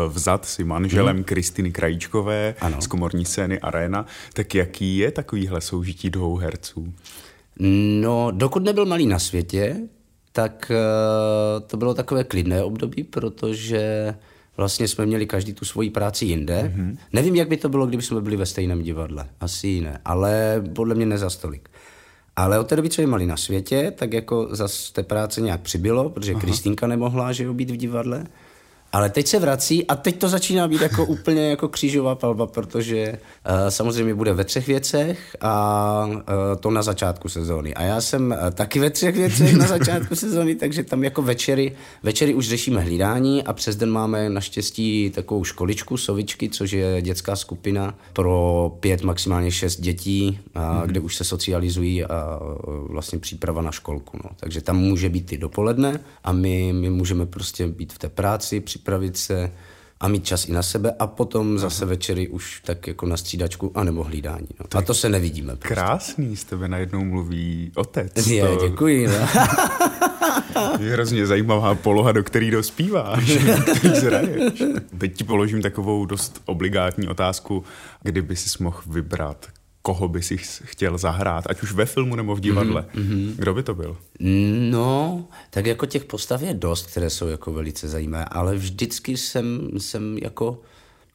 vzat 0.08 0.46
si 0.46 0.64
manželem 0.64 1.16
mm. 1.16 1.24
Kristýny 1.24 1.72
Krajíčkové 1.72 2.54
ano. 2.60 2.82
z 2.82 2.86
komorní 2.86 3.24
scény 3.24 3.60
Arena, 3.60 4.06
tak 4.32 4.54
jaký 4.54 4.98
je 4.98 5.10
takovýhle 5.10 5.60
soužití 5.60 6.10
dvou 6.10 6.36
herců? 6.36 6.94
No, 8.00 8.30
dokud 8.30 8.64
nebyl 8.64 8.86
malý 8.86 9.06
na 9.06 9.18
světě, 9.18 9.76
tak 10.32 10.72
uh, 10.74 11.66
to 11.66 11.76
bylo 11.76 11.94
takové 11.94 12.24
klidné 12.24 12.62
období, 12.62 13.04
protože 13.04 14.14
vlastně 14.56 14.88
jsme 14.88 15.06
měli 15.06 15.26
každý 15.26 15.52
tu 15.52 15.64
svoji 15.64 15.90
práci 15.90 16.24
jinde. 16.24 16.72
Mm-hmm. 16.76 16.96
Nevím, 17.12 17.36
jak 17.36 17.48
by 17.48 17.56
to 17.56 17.68
bylo, 17.68 17.86
kdyby 17.86 18.02
jsme 18.02 18.20
byli 18.20 18.36
ve 18.36 18.46
stejném 18.46 18.82
divadle. 18.82 19.26
Asi 19.40 19.80
ne, 19.80 20.00
ale 20.04 20.62
podle 20.74 20.94
mě 20.94 21.06
ne 21.06 21.18
za 21.18 21.30
stolik. 21.30 21.68
Ale 22.36 22.58
od 22.58 22.66
té 22.66 22.76
doby, 22.76 22.90
co 22.90 23.00
je 23.00 23.06
mali 23.06 23.26
na 23.26 23.36
světě, 23.36 23.92
tak 23.96 24.12
jako 24.12 24.48
zase 24.50 24.92
té 24.92 25.02
práce 25.02 25.40
nějak 25.40 25.60
přibylo, 25.60 26.10
protože 26.10 26.34
Kristýnka 26.34 26.86
nemohla 26.86 27.32
že 27.32 27.44
jo, 27.44 27.54
být 27.54 27.70
v 27.70 27.76
divadle. 27.76 28.24
Ale 28.92 29.10
teď 29.10 29.26
se 29.26 29.38
vrací 29.38 29.86
a 29.86 29.96
teď 29.96 30.18
to 30.18 30.28
začíná 30.28 30.68
být 30.68 30.80
jako 30.80 31.04
úplně 31.06 31.50
jako 31.50 31.68
křížová 31.68 32.14
palba, 32.14 32.46
protože 32.46 33.12
uh, 33.12 33.68
samozřejmě 33.68 34.14
bude 34.14 34.32
ve 34.32 34.44
třech 34.44 34.66
věcech 34.66 35.36
a 35.40 36.06
uh, 36.06 36.20
to 36.60 36.70
na 36.70 36.82
začátku 36.82 37.28
sezóny. 37.28 37.74
A 37.74 37.82
já 37.82 38.00
jsem 38.00 38.36
uh, 38.42 38.50
taky 38.50 38.78
ve 38.78 38.90
třech 38.90 39.16
věcech 39.16 39.56
na 39.56 39.66
začátku 39.66 40.14
sezóny, 40.24 40.54
takže 40.54 40.84
tam 40.84 41.04
jako 41.04 41.22
večery, 41.22 41.72
večery 42.02 42.34
už 42.34 42.48
řešíme 42.48 42.80
hlídání 42.80 43.44
a 43.44 43.52
přes 43.52 43.76
den 43.76 43.90
máme 43.90 44.28
naštěstí 44.28 45.10
takovou 45.10 45.44
školičku 45.44 45.96
Sovičky, 45.96 46.48
což 46.48 46.72
je 46.72 47.02
dětská 47.02 47.36
skupina 47.36 47.94
pro 48.12 48.72
pět, 48.80 49.02
maximálně 49.02 49.50
šest 49.50 49.80
dětí, 49.80 50.40
uh, 50.56 50.62
mm-hmm. 50.62 50.86
kde 50.86 51.00
už 51.00 51.16
se 51.16 51.24
socializují 51.24 52.04
a 52.04 52.38
uh, 52.40 52.88
vlastně 52.88 53.18
příprava 53.18 53.62
na 53.62 53.72
školku. 53.72 54.18
No. 54.24 54.30
Takže 54.36 54.60
tam 54.60 54.76
může 54.78 55.08
být 55.08 55.32
i 55.32 55.38
dopoledne 55.38 56.00
a 56.24 56.32
my, 56.32 56.72
my 56.72 56.90
můžeme 56.90 57.26
prostě 57.26 57.66
být 57.66 57.92
v 57.92 57.98
té 57.98 58.08
práci, 58.08 58.60
připravit 58.80 59.16
se 59.16 59.52
a 60.00 60.08
mít 60.08 60.24
čas 60.24 60.48
i 60.48 60.52
na 60.52 60.62
sebe 60.62 60.94
a 60.98 61.06
potom 61.06 61.58
zase 61.58 61.84
Aha. 61.84 61.90
večery 61.90 62.28
už 62.28 62.62
tak 62.64 62.86
jako 62.86 63.06
na 63.06 63.16
střídačku 63.16 63.72
anebo 63.74 64.04
hlídání. 64.04 64.48
No. 64.60 64.78
A 64.78 64.82
to 64.82 64.94
se 64.94 65.08
nevidíme. 65.08 65.56
Prostě. 65.56 65.74
Krásný, 65.74 66.36
z 66.36 66.44
tebe 66.44 66.68
najednou 66.68 67.04
mluví 67.04 67.72
otec. 67.74 68.26
Je, 68.26 68.48
to... 68.48 68.68
děkuji. 68.68 69.08
No. 69.08 69.28
je 70.80 70.92
hrozně 70.92 71.26
zajímavá 71.26 71.74
poloha, 71.74 72.12
do 72.12 72.22
který 72.22 72.50
dospíváš, 72.50 73.24
Teď 74.98 75.16
ti 75.16 75.24
položím 75.24 75.62
takovou 75.62 76.06
dost 76.06 76.42
obligátní 76.44 77.08
otázku, 77.08 77.64
kdyby 78.02 78.36
si 78.36 78.62
mohl 78.62 78.80
vybrat, 78.86 79.46
koho 79.82 80.08
by 80.08 80.22
si 80.22 80.36
chtěl 80.64 80.98
zahrát, 80.98 81.44
ať 81.50 81.62
už 81.62 81.72
ve 81.72 81.86
filmu 81.86 82.16
nebo 82.16 82.36
v 82.36 82.40
divadle. 82.40 82.84
Mm-hmm. 82.94 83.32
Kdo 83.36 83.54
by 83.54 83.62
to 83.62 83.74
byl? 83.74 83.96
No, 84.70 85.24
tak 85.50 85.66
jako 85.66 85.86
těch 85.86 86.04
postav 86.04 86.42
je 86.42 86.54
dost, 86.54 86.86
které 86.86 87.10
jsou 87.10 87.28
jako 87.28 87.52
velice 87.52 87.88
zajímavé, 87.88 88.24
ale 88.24 88.54
vždycky 88.54 89.16
jsem, 89.16 89.68
jsem 89.78 90.18
jako 90.18 90.60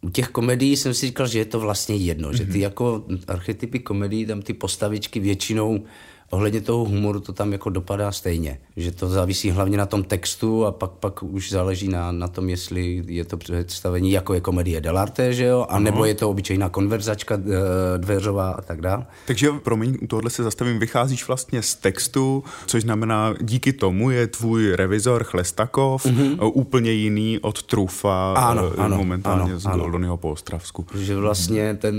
u 0.01 0.09
těch 0.09 0.27
komedií 0.27 0.77
jsem 0.77 0.93
si 0.93 1.05
říkal, 1.05 1.27
že 1.27 1.39
je 1.39 1.45
to 1.45 1.59
vlastně 1.59 1.95
jedno, 1.95 2.29
mm-hmm. 2.29 2.37
že 2.37 2.45
ty 2.45 2.51
mhm. 2.51 2.61
jako 2.61 3.05
archetypy 3.27 3.79
komedií, 3.79 4.25
tam 4.25 4.41
ty 4.41 4.53
postavičky 4.53 5.19
většinou 5.19 5.83
ohledně 6.29 6.61
toho 6.61 6.85
humoru 6.85 7.19
to 7.19 7.33
tam 7.33 7.51
jako 7.51 7.69
dopadá 7.69 8.11
stejně. 8.11 8.59
Že 8.77 8.91
to 8.91 9.09
závisí 9.09 9.51
hlavně 9.51 9.77
na 9.77 9.85
tom 9.85 10.03
textu 10.03 10.65
a 10.65 10.71
pak, 10.71 10.91
pak 10.91 11.23
už 11.23 11.51
záleží 11.51 11.87
na, 11.87 12.11
na 12.11 12.27
tom, 12.27 12.49
jestli 12.49 13.03
je 13.07 13.25
to 13.25 13.37
představení 13.37 14.11
jako 14.11 14.33
je 14.33 14.41
komedie 14.41 14.81
dell'arte, 14.81 15.33
že 15.33 15.45
jo, 15.45 15.65
a 15.69 15.79
nebo 15.79 16.05
je 16.05 16.13
to 16.15 16.29
obyčejná 16.29 16.69
konverzačka 16.69 17.35
eh, 17.35 17.97
dveřová 17.97 18.51
a 18.51 18.61
tak 18.61 18.81
dále. 18.81 19.05
Takže 19.27 19.51
promiň, 19.63 19.97
u 20.01 20.07
tohohle 20.07 20.29
se 20.29 20.43
zastavím, 20.43 20.79
vycházíš 20.79 21.27
vlastně 21.27 21.61
z 21.61 21.75
textu, 21.75 22.43
což 22.65 22.83
znamená, 22.83 23.33
díky 23.41 23.73
tomu 23.73 24.11
je 24.11 24.27
tvůj 24.27 24.71
revizor 24.75 25.23
Chlestakov 25.23 26.05
mm-hmm. 26.05 26.51
úplně 26.53 26.91
jiný 26.91 27.39
od 27.39 27.63
Trufa 27.63 28.33
ano, 28.33 28.71
eh, 28.77 28.81
ano, 28.81 28.97
momentálně 28.97 29.51
ano, 29.51 29.59
z 29.59 29.63
Goldonyho 29.63 30.17
po 30.17 30.31
Ostravsku. 30.31 30.85
Že 30.95 31.15
vlastně 31.15 31.73
ten, 31.73 31.95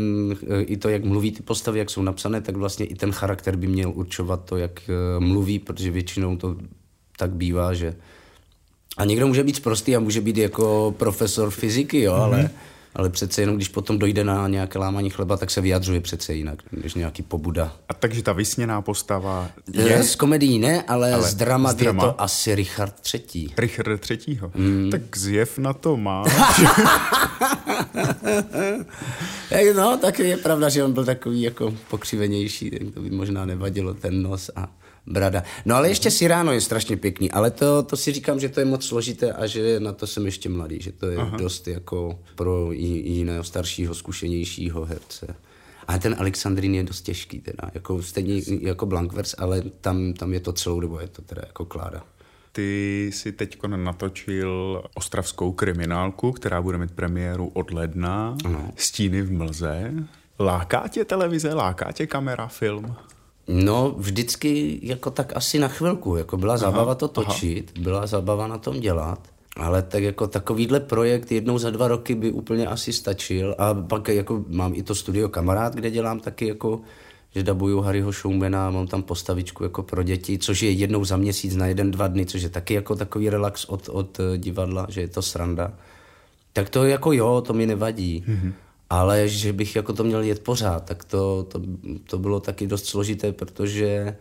i 0.61 0.77
to, 0.77 0.89
jak 0.89 1.05
mluví 1.05 1.33
ty 1.33 1.43
postavy, 1.43 1.79
jak 1.79 1.91
jsou 1.91 2.03
napsané, 2.03 2.41
tak 2.41 2.57
vlastně 2.57 2.87
i 2.87 2.95
ten 2.95 3.13
charakter 3.13 3.57
by 3.57 3.67
měl 3.67 3.93
určovat 3.95 4.16
určovat 4.17 4.45
to, 4.45 4.57
jak 4.57 4.81
eh, 4.89 5.21
mluví, 5.21 5.59
protože 5.59 5.91
většinou 5.91 6.37
to 6.37 6.57
tak 7.19 7.31
bývá, 7.31 7.75
že 7.75 7.95
a 8.97 9.05
někdo 9.05 9.27
může 9.27 9.45
být 9.45 9.63
prostý 9.63 9.97
a 9.97 10.01
může 10.01 10.21
být 10.21 10.37
jako 10.37 10.95
profesor 10.99 11.51
fyziky, 11.51 12.01
jo, 12.01 12.13
mm-hmm. 12.13 12.23
ale, 12.23 12.51
ale 12.95 13.11
přece 13.11 13.43
jenom, 13.43 13.57
když 13.57 13.69
potom 13.69 13.99
dojde 13.99 14.25
na 14.25 14.49
nějaké 14.49 14.79
lámání 14.79 15.11
chleba, 15.11 15.37
tak 15.37 15.51
se 15.51 15.61
vyjadřuje 15.61 16.01
přece 16.01 16.35
jinak, 16.35 16.63
než 16.73 16.95
nějaký 16.95 17.23
pobuda. 17.23 17.77
A 17.89 17.95
takže 17.95 18.23
ta 18.23 18.33
vysněná 18.33 18.83
postava 18.83 19.49
je? 19.73 20.03
Z 20.03 20.17
komedií 20.17 20.59
ne, 20.59 20.83
ale, 20.83 21.13
ale 21.13 21.29
z 21.29 21.35
drama 21.35 21.75
je 21.79 21.93
to 21.93 22.21
asi 22.21 22.55
Richard 22.55 22.95
III. 23.15 23.49
Richard 23.59 24.11
III. 24.11 24.41
Mm. 24.55 24.91
Tak 24.91 25.17
zjev 25.17 25.59
na 25.59 25.73
to 25.73 25.97
má. 25.97 26.25
no, 29.77 29.99
tak 29.99 30.19
je 30.19 30.37
pravda, 30.37 30.69
že 30.69 30.85
on 30.85 30.93
byl 30.93 31.05
takový 31.05 31.43
jako 31.43 31.75
pokřivenější, 31.91 32.71
tak 32.71 32.81
to 32.95 33.01
by 33.01 33.11
možná 33.11 33.45
nevadilo 33.45 33.95
ten 33.95 34.23
nos 34.23 34.51
a 34.57 34.77
brada. 35.07 35.43
No 35.65 35.77
ale 35.77 35.89
ještě 35.89 36.11
si 36.11 36.29
ráno 36.29 36.53
je 36.53 36.61
strašně 36.61 36.97
pěkný, 36.97 37.31
ale 37.31 37.51
to, 37.51 37.83
to 37.83 37.97
si 37.97 38.13
říkám, 38.13 38.41
že 38.41 38.49
to 38.49 38.61
je 38.61 38.67
moc 38.67 38.85
složité 38.85 39.33
a 39.33 39.47
že 39.47 39.81
na 39.81 39.93
to 39.93 40.07
jsem 40.07 40.27
ještě 40.27 40.49
mladý, 40.49 40.79
že 40.81 40.93
to 40.93 41.07
je 41.07 41.17
Aha. 41.17 41.37
dost 41.37 41.69
jako 41.69 42.19
pro 42.35 42.73
jiného 42.73 43.45
staršího, 43.45 43.95
zkušenějšího 43.95 44.85
herce. 44.85 45.37
A 45.89 45.99
ten 45.99 46.17
Alexandrin 46.19 46.75
je 46.75 46.83
dost 46.83 47.01
těžký 47.01 47.41
teda, 47.41 47.71
jako 47.75 48.03
stejně 48.03 48.43
jako 48.61 48.87
Blankvers, 48.87 49.35
ale 49.39 49.63
tam, 49.81 50.13
tam 50.13 50.33
je 50.33 50.41
to 50.41 50.53
celou 50.53 50.81
dobu, 50.81 50.99
je 50.99 51.09
to 51.09 51.23
teda 51.23 51.43
jako 51.47 51.65
Kláda. 51.65 52.05
Ty 52.57 53.11
si 53.13 53.33
teď 53.33 53.59
natočil 53.77 54.83
ostravskou 54.95 55.53
kriminálku, 55.53 56.33
která 56.33 56.63
bude 56.63 56.79
mít 56.79 56.91
premiéru 56.91 57.51
od 57.55 57.71
ledna. 57.71 58.37
Ano. 58.45 58.71
Stíny 58.77 59.23
v 59.23 59.33
mlze. 59.33 59.93
Láká 60.41 60.89
tě 60.89 61.05
televize, 61.05 61.55
láká 61.55 61.93
tě 61.93 62.07
kamera, 62.07 62.47
film? 62.49 62.95
No, 63.49 63.95
vždycky 63.99 64.81
jako 64.83 65.11
tak 65.11 65.37
asi 65.37 65.59
na 65.59 65.69
chvilku. 65.69 66.17
Jako 66.17 66.37
byla 66.37 66.55
aha, 66.55 66.59
zábava 66.59 66.95
to 66.95 67.09
točit, 67.09 67.73
aha. 67.75 67.85
byla 67.85 68.07
zábava 68.07 68.47
na 68.47 68.59
tom 68.59 68.81
dělat. 68.81 69.29
Ale 69.57 69.83
tak 69.83 70.03
jako 70.03 70.27
takovýhle 70.27 70.81
projekt 70.81 71.33
jednou 71.33 71.59
za 71.59 71.71
dva 71.71 71.89
roky 71.89 72.15
by 72.15 72.33
úplně 72.33 72.67
asi 72.67 72.93
stačil. 72.93 73.55
A 73.59 73.75
pak 73.75 74.09
jako 74.09 74.45
mám 74.49 74.75
i 74.75 74.83
to 74.83 74.95
studio 74.95 75.29
Kamarád, 75.29 75.75
kde 75.75 75.91
dělám 75.91 76.21
taky 76.21 76.49
jako 76.49 76.81
že 77.37 77.43
dabuju 77.43 77.81
Harryho 77.81 78.13
Šoumena, 78.13 78.71
mám 78.71 78.87
tam 78.87 79.03
postavičku 79.03 79.63
jako 79.63 79.83
pro 79.83 80.03
děti, 80.03 80.39
což 80.39 80.63
je 80.63 80.71
jednou 80.71 81.05
za 81.05 81.17
měsíc 81.17 81.57
na 81.57 81.67
jeden, 81.67 81.91
dva 81.91 82.09
dny, 82.09 82.27
což 82.27 82.43
je 82.43 82.49
taky 82.49 82.75
jako 82.75 82.97
takový 82.97 83.31
relax 83.31 83.65
od, 83.65 83.89
od 83.89 84.21
eh, 84.21 84.39
divadla, 84.39 84.87
že 84.89 85.01
je 85.01 85.09
to 85.09 85.23
sranda. 85.23 85.73
Tak 86.53 86.71
to 86.71 86.85
jako 86.85 87.13
jo, 87.13 87.43
to 87.47 87.53
mi 87.53 87.67
nevadí. 87.67 88.25
Mm-hmm. 88.29 88.53
Ale 88.91 89.29
že 89.29 89.53
bych 89.53 89.77
jako 89.77 89.93
to 89.93 90.05
měl 90.05 90.23
jet 90.23 90.43
pořád, 90.43 90.85
tak 90.85 91.05
to, 91.05 91.47
to, 91.49 91.61
to 92.07 92.19
bylo 92.19 92.41
taky 92.41 92.67
dost 92.67 92.87
složité, 92.87 93.33
protože 93.33 94.17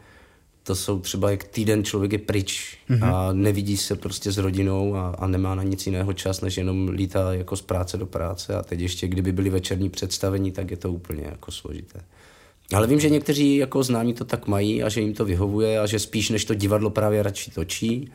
to 0.64 0.76
jsou 0.76 1.00
třeba 1.00 1.32
jak 1.32 1.44
týden 1.44 1.84
člověk 1.84 2.12
je 2.12 2.20
pryč 2.20 2.78
mm-hmm. 2.90 3.14
a 3.14 3.34
nevidí 3.34 3.78
se 3.78 3.96
prostě 3.96 4.32
s 4.32 4.38
rodinou 4.38 4.96
a, 4.96 5.10
a 5.10 5.28
nemá 5.28 5.56
na 5.56 5.64
nic 5.64 5.86
jiného 5.86 6.14
čas, 6.14 6.42
než 6.42 6.58
jenom 6.58 6.88
lítá 6.90 7.34
jako 7.34 7.56
z 7.56 7.62
práce 7.62 7.98
do 7.98 8.06
práce 8.06 8.56
a 8.56 8.64
teď 8.64 8.80
ještě 8.80 9.08
kdyby 9.08 9.32
byly 9.32 9.50
večerní 9.50 9.90
představení, 9.90 10.52
tak 10.52 10.72
je 10.72 10.78
to 10.78 10.92
úplně 10.92 11.24
jako 11.24 11.52
složité. 11.52 12.00
Ale 12.74 12.88
vím, 12.88 13.00
že 13.00 13.10
někteří 13.10 13.56
jako 13.58 13.84
známí 13.84 14.14
to 14.14 14.26
tak 14.26 14.48
mají 14.48 14.84
a 14.84 14.90
že 14.90 15.02
jim 15.02 15.14
to 15.14 15.26
vyhovuje 15.26 15.80
a 15.80 15.86
že 15.86 16.00
spíš 16.00 16.30
než 16.30 16.46
to 16.46 16.54
divadlo 16.54 16.90
právě 16.90 17.24
radši 17.24 17.52
točí. 17.52 18.12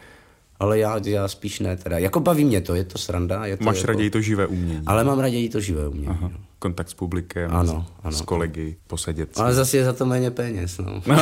Ale 0.60 0.78
já, 0.78 1.00
já 1.04 1.28
spíš 1.28 1.60
ne 1.60 1.76
teda. 1.76 1.98
Jako 1.98 2.20
baví 2.20 2.44
mě 2.44 2.60
to, 2.60 2.74
je 2.74 2.84
to 2.84 2.98
sranda. 2.98 3.46
Je 3.46 3.56
to 3.56 3.64
Máš 3.64 3.76
jako... 3.76 3.86
raději 3.86 4.10
to 4.10 4.20
živé 4.20 4.46
umění. 4.46 4.82
Ale 4.86 5.04
mám 5.04 5.18
raději 5.18 5.48
to 5.48 5.60
živé 5.60 5.88
umění. 5.88 6.06
Aha. 6.06 6.30
No. 6.32 6.38
Kontakt 6.58 6.90
s 6.90 6.94
publikem, 6.94 7.54
ano, 7.54 7.86
ano. 8.02 8.16
s 8.16 8.20
kolegy, 8.20 8.76
posedět 8.86 9.38
Ale 9.38 9.54
zase 9.54 9.76
je 9.76 9.84
za 9.84 9.92
to 9.92 10.06
méně 10.06 10.30
peněz. 10.30 10.78
No. 10.78 11.02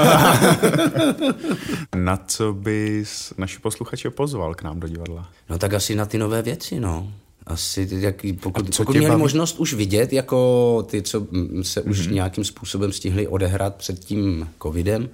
na 1.97 2.16
co 2.16 2.52
bys 2.52 3.32
naši 3.38 3.58
posluchače 3.58 4.11
pozval 4.11 4.54
k 4.54 4.62
nám 4.62 4.80
do 4.80 4.88
divadla? 4.88 5.28
No 5.50 5.58
tak 5.58 5.75
asi 5.75 5.94
na 5.94 6.06
ty 6.06 6.18
nové 6.18 6.42
věci, 6.42 6.80
no 6.80 7.12
asi, 7.49 7.88
jak, 7.90 8.14
pokud, 8.40 8.76
pokud 8.76 8.97
měli 8.97 9.09
baví? 9.09 9.21
možnost 9.21 9.59
už 9.59 9.75
vidět, 9.75 10.12
jako 10.12 10.87
ty, 10.90 11.02
co 11.02 11.26
se 11.62 11.83
už 11.83 12.09
mm-hmm. 12.09 12.12
nějakým 12.12 12.45
způsobem 12.45 12.93
stihli 12.93 13.26
odehrát 13.26 13.75
před 13.75 13.99
tím 13.99 14.49
covidem, 14.62 15.09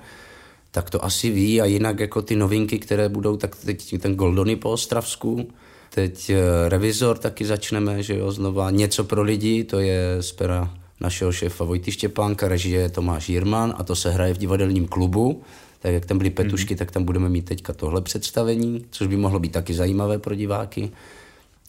tak 0.71 0.91
to 0.91 1.05
asi 1.05 1.31
ví 1.31 1.61
a 1.61 1.65
jinak 1.65 2.01
jako 2.01 2.23
ty 2.23 2.37
novinky, 2.37 2.79
které 2.79 3.09
budou, 3.09 3.37
tak 3.37 3.57
teď 3.57 4.01
ten 4.01 4.15
Goldony 4.15 4.57
po 4.57 4.71
Ostravsku, 4.71 5.49
teď 5.95 6.31
eh, 6.31 6.69
Revizor 6.69 7.19
taky 7.19 7.45
začneme, 7.45 8.03
že 8.03 8.17
jo, 8.17 8.33
znova 8.33 8.71
něco 8.71 9.05
pro 9.05 9.23
lidi, 9.23 9.65
to 9.65 9.79
je 9.79 10.17
z 10.21 10.33
pera 10.33 10.75
našeho 11.01 11.33
šéfa 11.33 11.65
Vojty 11.65 11.93
Štěpánka, 11.93 12.49
režie 12.49 12.89
Tomáš 12.89 13.29
Jirman 13.29 13.75
a 13.79 13.85
to 13.85 13.97
se 13.97 14.11
hraje 14.11 14.35
v 14.35 14.39
divadelním 14.39 14.87
klubu. 14.87 15.43
Tak 15.79 15.93
jak 15.93 16.07
tam 16.07 16.19
byly 16.19 16.31
Petušky, 16.31 16.75
mm-hmm. 16.75 16.79
tak 16.79 16.91
tam 16.91 17.05
budeme 17.05 17.29
mít 17.29 17.45
teďka 17.45 17.73
tohle 17.73 18.01
představení, 18.01 18.85
což 18.91 19.07
by 19.07 19.17
mohlo 19.17 19.39
být 19.39 19.53
taky 19.53 19.75
zajímavé 19.75 20.19
pro 20.19 20.35
diváky. 20.35 20.91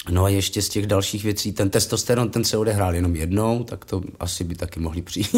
No 0.09 0.23
a 0.23 0.29
ještě 0.29 0.61
z 0.61 0.69
těch 0.69 0.87
dalších 0.87 1.23
věcí, 1.23 1.51
ten 1.51 1.69
testosteron, 1.69 2.29
ten 2.29 2.43
se 2.43 2.57
odehrál 2.57 2.95
jenom 2.95 3.15
jednou, 3.15 3.63
tak 3.63 3.85
to 3.85 4.01
asi 4.19 4.43
by 4.43 4.55
taky 4.55 4.79
mohli 4.79 5.01
přijít. 5.01 5.35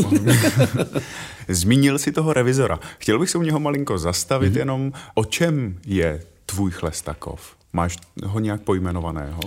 Zmínil 1.48 2.00
si 2.00 2.12
toho 2.12 2.34
revizora. 2.34 2.80
Chtěl 3.00 3.20
bych 3.20 3.30
se 3.30 3.38
u 3.38 3.42
něho 3.42 3.60
malinko 3.60 3.98
zastavit, 3.98 4.54
mm-hmm. 4.54 4.58
jenom 4.58 4.92
o 5.14 5.26
čem 5.26 5.80
je 5.86 6.22
tvůj 6.46 6.72
Chlestakov? 6.72 7.56
Máš 7.74 7.98
ho 8.26 8.40
nějak 8.40 8.62
pojmenovaného? 8.62 9.40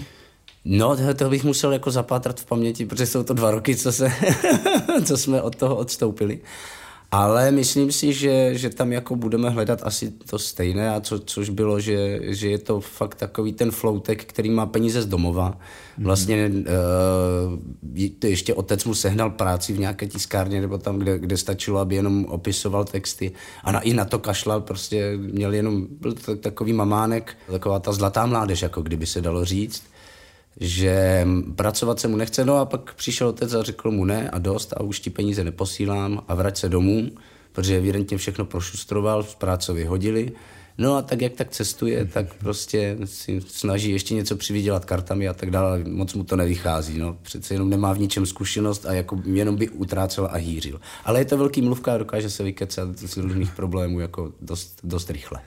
No, 0.65 0.97
to, 0.97 1.15
to 1.15 1.31
bych 1.31 1.45
musel 1.45 1.73
jako 1.73 1.91
zapátrat 1.91 2.41
v 2.41 2.45
paměti, 2.45 2.87
protože 2.87 3.07
jsou 3.07 3.23
to 3.23 3.35
dva 3.35 3.51
roky, 3.51 3.77
co, 3.77 3.93
se, 3.93 4.13
co 5.05 5.17
jsme 5.17 5.43
od 5.43 5.57
toho 5.57 5.77
odstoupili. 5.77 6.41
Ale 7.13 7.51
myslím 7.51 7.93
si, 7.93 8.13
že, 8.13 8.55
že 8.55 8.71
tam 8.71 8.93
jako 8.93 9.17
budeme 9.17 9.51
hledat 9.51 9.81
asi 9.83 10.11
to 10.11 10.39
stejné, 10.39 10.91
a 10.91 11.01
co, 11.01 11.19
což 11.19 11.51
bylo, 11.51 11.81
že, 11.81 12.21
že 12.23 12.51
je 12.51 12.59
to 12.59 12.81
fakt 12.81 13.15
takový 13.15 13.53
ten 13.53 13.71
floutek, 13.71 14.25
který 14.25 14.51
má 14.51 14.67
peníze 14.67 15.03
z 15.03 15.07
domova. 15.07 15.59
Vlastně 15.99 16.51
uh, 16.51 18.25
ještě 18.25 18.55
otec 18.55 18.85
mu 18.85 18.95
sehnal 18.95 19.31
práci 19.31 19.73
v 19.73 19.79
nějaké 19.79 20.07
tiskárně, 20.07 20.61
nebo 20.61 20.79
tam, 20.79 20.99
kde, 20.99 21.19
kde 21.19 21.37
stačilo, 21.37 21.79
aby 21.79 21.95
jenom 21.95 22.25
opisoval 22.25 22.85
texty. 22.85 23.33
A 23.65 23.73
na, 23.73 23.81
i 23.81 23.93
na 23.93 24.05
to 24.05 24.19
kašlal, 24.19 24.61
prostě 24.61 25.17
měl 25.17 25.55
jenom, 25.55 25.87
byl 25.91 26.13
to 26.13 26.37
takový 26.37 26.73
mamánek, 26.73 27.37
taková 27.51 27.79
ta 27.79 27.93
zlatá 27.93 28.27
mládež, 28.27 28.63
jako 28.63 28.83
kdyby 28.83 29.07
se 29.07 29.21
dalo 29.21 29.45
říct 29.45 29.83
že 30.61 31.27
pracovat 31.57 32.01
se 32.01 32.09
mu 32.09 32.17
nechce, 32.17 32.45
no 32.45 32.57
a 32.57 32.65
pak 32.65 32.95
přišel 32.95 33.29
otec 33.29 33.55
a 33.55 33.63
řekl 33.63 33.91
mu 33.91 34.05
ne 34.05 34.31
a 34.31 34.39
dost 34.39 34.73
a 34.73 34.81
už 34.83 35.01
ti 35.01 35.11
peníze 35.11 35.45
neposílám 35.45 36.23
a 36.29 36.35
vrať 36.35 36.57
se 36.57 36.69
domů, 36.69 37.11
protože 37.53 37.77
evidentně 37.77 38.19
všechno 38.19 38.45
prošustroval, 38.45 39.23
z 39.23 39.35
práce 39.35 39.73
vyhodili. 39.73 40.33
No 40.79 40.97
a 40.97 41.03
tak 41.03 41.23
jak 41.23 41.33
tak 41.33 41.51
cestuje, 41.51 42.05
tak 42.05 42.35
prostě 42.35 42.97
si 43.05 43.41
snaží 43.41 43.91
ještě 43.91 44.15
něco 44.15 44.37
přivydělat 44.37 44.85
kartami 44.85 45.29
a 45.29 45.35
tak 45.35 45.51
dále, 45.51 45.85
moc 45.85 46.15
mu 46.15 46.25
to 46.25 46.37
nevychází, 46.37 46.99
no. 46.99 47.17
Přece 47.23 47.55
jenom 47.55 47.71
nemá 47.71 47.93
v 47.93 47.99
ničem 47.99 48.27
zkušenost 48.27 48.87
a 48.87 48.93
jako 48.93 49.23
jenom 49.25 49.57
by 49.57 49.69
utrácel 49.69 50.29
a 50.33 50.37
hýřil. 50.37 50.81
Ale 51.05 51.21
je 51.21 51.25
to 51.25 51.39
velký 51.39 51.63
mluvka 51.63 51.95
a 51.95 51.99
dokáže 51.99 52.31
se 52.31 52.43
vykecat 52.43 52.99
z 52.99 53.17
různých 53.17 53.53
problémů 53.53 54.01
jako 54.01 54.33
dost, 54.41 54.81
dost 54.85 55.11
rychle. 55.11 55.41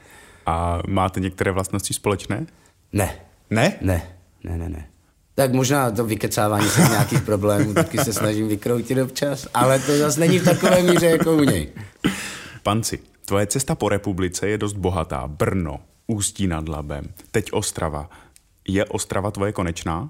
A 0.45 0.79
máte 0.87 1.19
některé 1.19 1.51
vlastnosti 1.51 1.93
společné? 1.93 2.45
Ne. 2.93 3.19
Ne? 3.49 3.77
Ne, 3.81 4.17
ne, 4.43 4.57
ne, 4.57 4.69
ne. 4.69 4.92
Tak 5.35 5.53
možná 5.53 5.91
to 5.91 6.05
vykecávání 6.05 6.69
se 6.69 6.81
nějakých 6.81 7.21
problémů 7.25 7.73
taky 7.73 7.97
se 7.97 8.13
snažím 8.13 8.47
vykroutit 8.47 8.97
občas, 8.97 9.47
ale 9.53 9.79
to 9.79 9.97
zase 9.97 10.19
není 10.19 10.39
v 10.39 10.45
takové 10.45 10.83
míře 10.83 11.05
jako 11.05 11.35
u 11.35 11.43
něj. 11.43 11.69
Panci, 12.63 12.99
tvoje 13.25 13.47
cesta 13.47 13.75
po 13.75 13.89
republice 13.89 14.47
je 14.47 14.57
dost 14.57 14.73
bohatá. 14.73 15.27
Brno, 15.27 15.79
Ústí 16.07 16.47
nad 16.47 16.69
Labem, 16.69 17.05
teď 17.31 17.53
Ostrava. 17.53 18.09
Je 18.67 18.85
Ostrava 18.85 19.31
tvoje 19.31 19.51
konečná? 19.51 20.09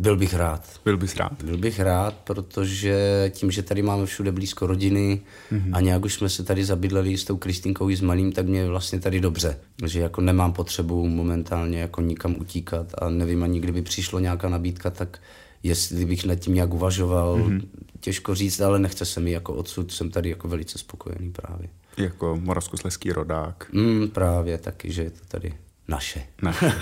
Byl 0.00 0.16
bych 0.16 0.34
rád. 0.34 0.80
Byl 0.84 0.96
bych 0.96 1.16
rád? 1.16 1.42
Byl 1.42 1.56
bych 1.56 1.80
rád, 1.80 2.14
protože 2.14 3.24
tím, 3.34 3.50
že 3.50 3.62
tady 3.62 3.82
máme 3.82 4.06
všude 4.06 4.32
blízko 4.32 4.66
rodiny 4.66 5.20
mm-hmm. 5.52 5.70
a 5.72 5.80
nějak 5.80 6.04
už 6.04 6.14
jsme 6.14 6.28
se 6.28 6.44
tady 6.44 6.64
zabydleli 6.64 7.18
s 7.18 7.24
tou 7.24 7.36
Kristýnkou 7.36 7.90
i 7.90 7.96
s 7.96 8.00
malým, 8.00 8.32
tak 8.32 8.46
mě 8.46 8.66
vlastně 8.66 9.00
tady 9.00 9.20
dobře. 9.20 9.58
Že 9.86 10.00
jako 10.00 10.20
nemám 10.20 10.52
potřebu 10.52 11.08
momentálně 11.08 11.80
jako 11.80 12.00
nikam 12.00 12.36
utíkat 12.38 12.86
a 12.98 13.08
nevím 13.08 13.42
ani, 13.42 13.60
kdyby 13.60 13.82
přišlo 13.82 14.18
nějaká 14.18 14.48
nabídka, 14.48 14.90
tak 14.90 15.18
jestli 15.62 16.04
bych 16.04 16.24
nad 16.24 16.34
tím 16.34 16.54
nějak 16.54 16.74
uvažoval, 16.74 17.36
mm-hmm. 17.36 17.60
těžko 18.00 18.34
říct, 18.34 18.60
ale 18.60 18.78
nechce 18.78 19.04
se 19.04 19.20
mi 19.20 19.30
jako 19.30 19.54
odsud, 19.54 19.92
jsem 19.92 20.10
tady 20.10 20.30
jako 20.30 20.48
velice 20.48 20.78
spokojený 20.78 21.30
právě. 21.30 21.68
Jako 21.96 22.38
moravskosleský 22.40 23.12
rodák. 23.12 23.66
Mm, 23.72 24.08
právě 24.08 24.58
taky, 24.58 24.92
že 24.92 25.02
je 25.02 25.10
to 25.10 25.26
tady 25.28 25.54
naše. 25.88 26.22
naše. 26.42 26.72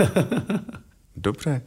Dobře, 1.17 1.63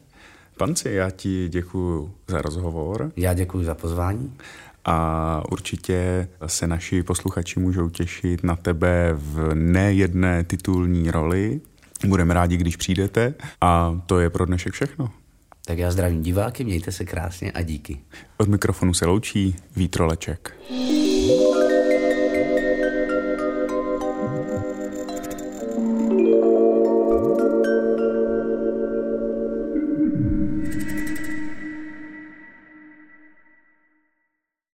Panci, 0.58 0.89
já 0.89 1.10
ti 1.10 1.50
děkuji 1.50 2.12
za 2.27 2.41
rozhovor. 2.41 3.12
Já 3.15 3.34
děkuji 3.34 3.65
za 3.65 3.76
pozvání. 3.76 4.34
A 4.86 5.43
určitě 5.52 6.28
se 6.45 6.67
naši 6.67 7.04
posluchači 7.04 7.60
můžou 7.60 7.89
těšit 7.89 8.43
na 8.43 8.56
tebe 8.56 9.12
v 9.13 9.56
nejedné 9.56 10.43
titulní 10.43 11.12
roli. 11.12 11.62
Budeme 12.08 12.34
rádi, 12.34 12.58
když 12.58 12.76
přijdete. 12.76 13.34
A 13.62 14.02
to 14.06 14.19
je 14.19 14.30
pro 14.30 14.45
dnešek 14.45 14.73
všechno. 14.73 15.12
Tak 15.65 15.78
já 15.78 15.91
zdravím 15.91 16.21
diváky, 16.21 16.63
mějte 16.63 16.91
se 16.91 17.06
krásně 17.06 17.52
a 17.52 17.62
díky. 17.62 17.99
Od 18.38 18.47
mikrofonu 18.47 18.93
se 18.93 19.06
loučí 19.06 19.56
Vítroleček. 19.76 20.58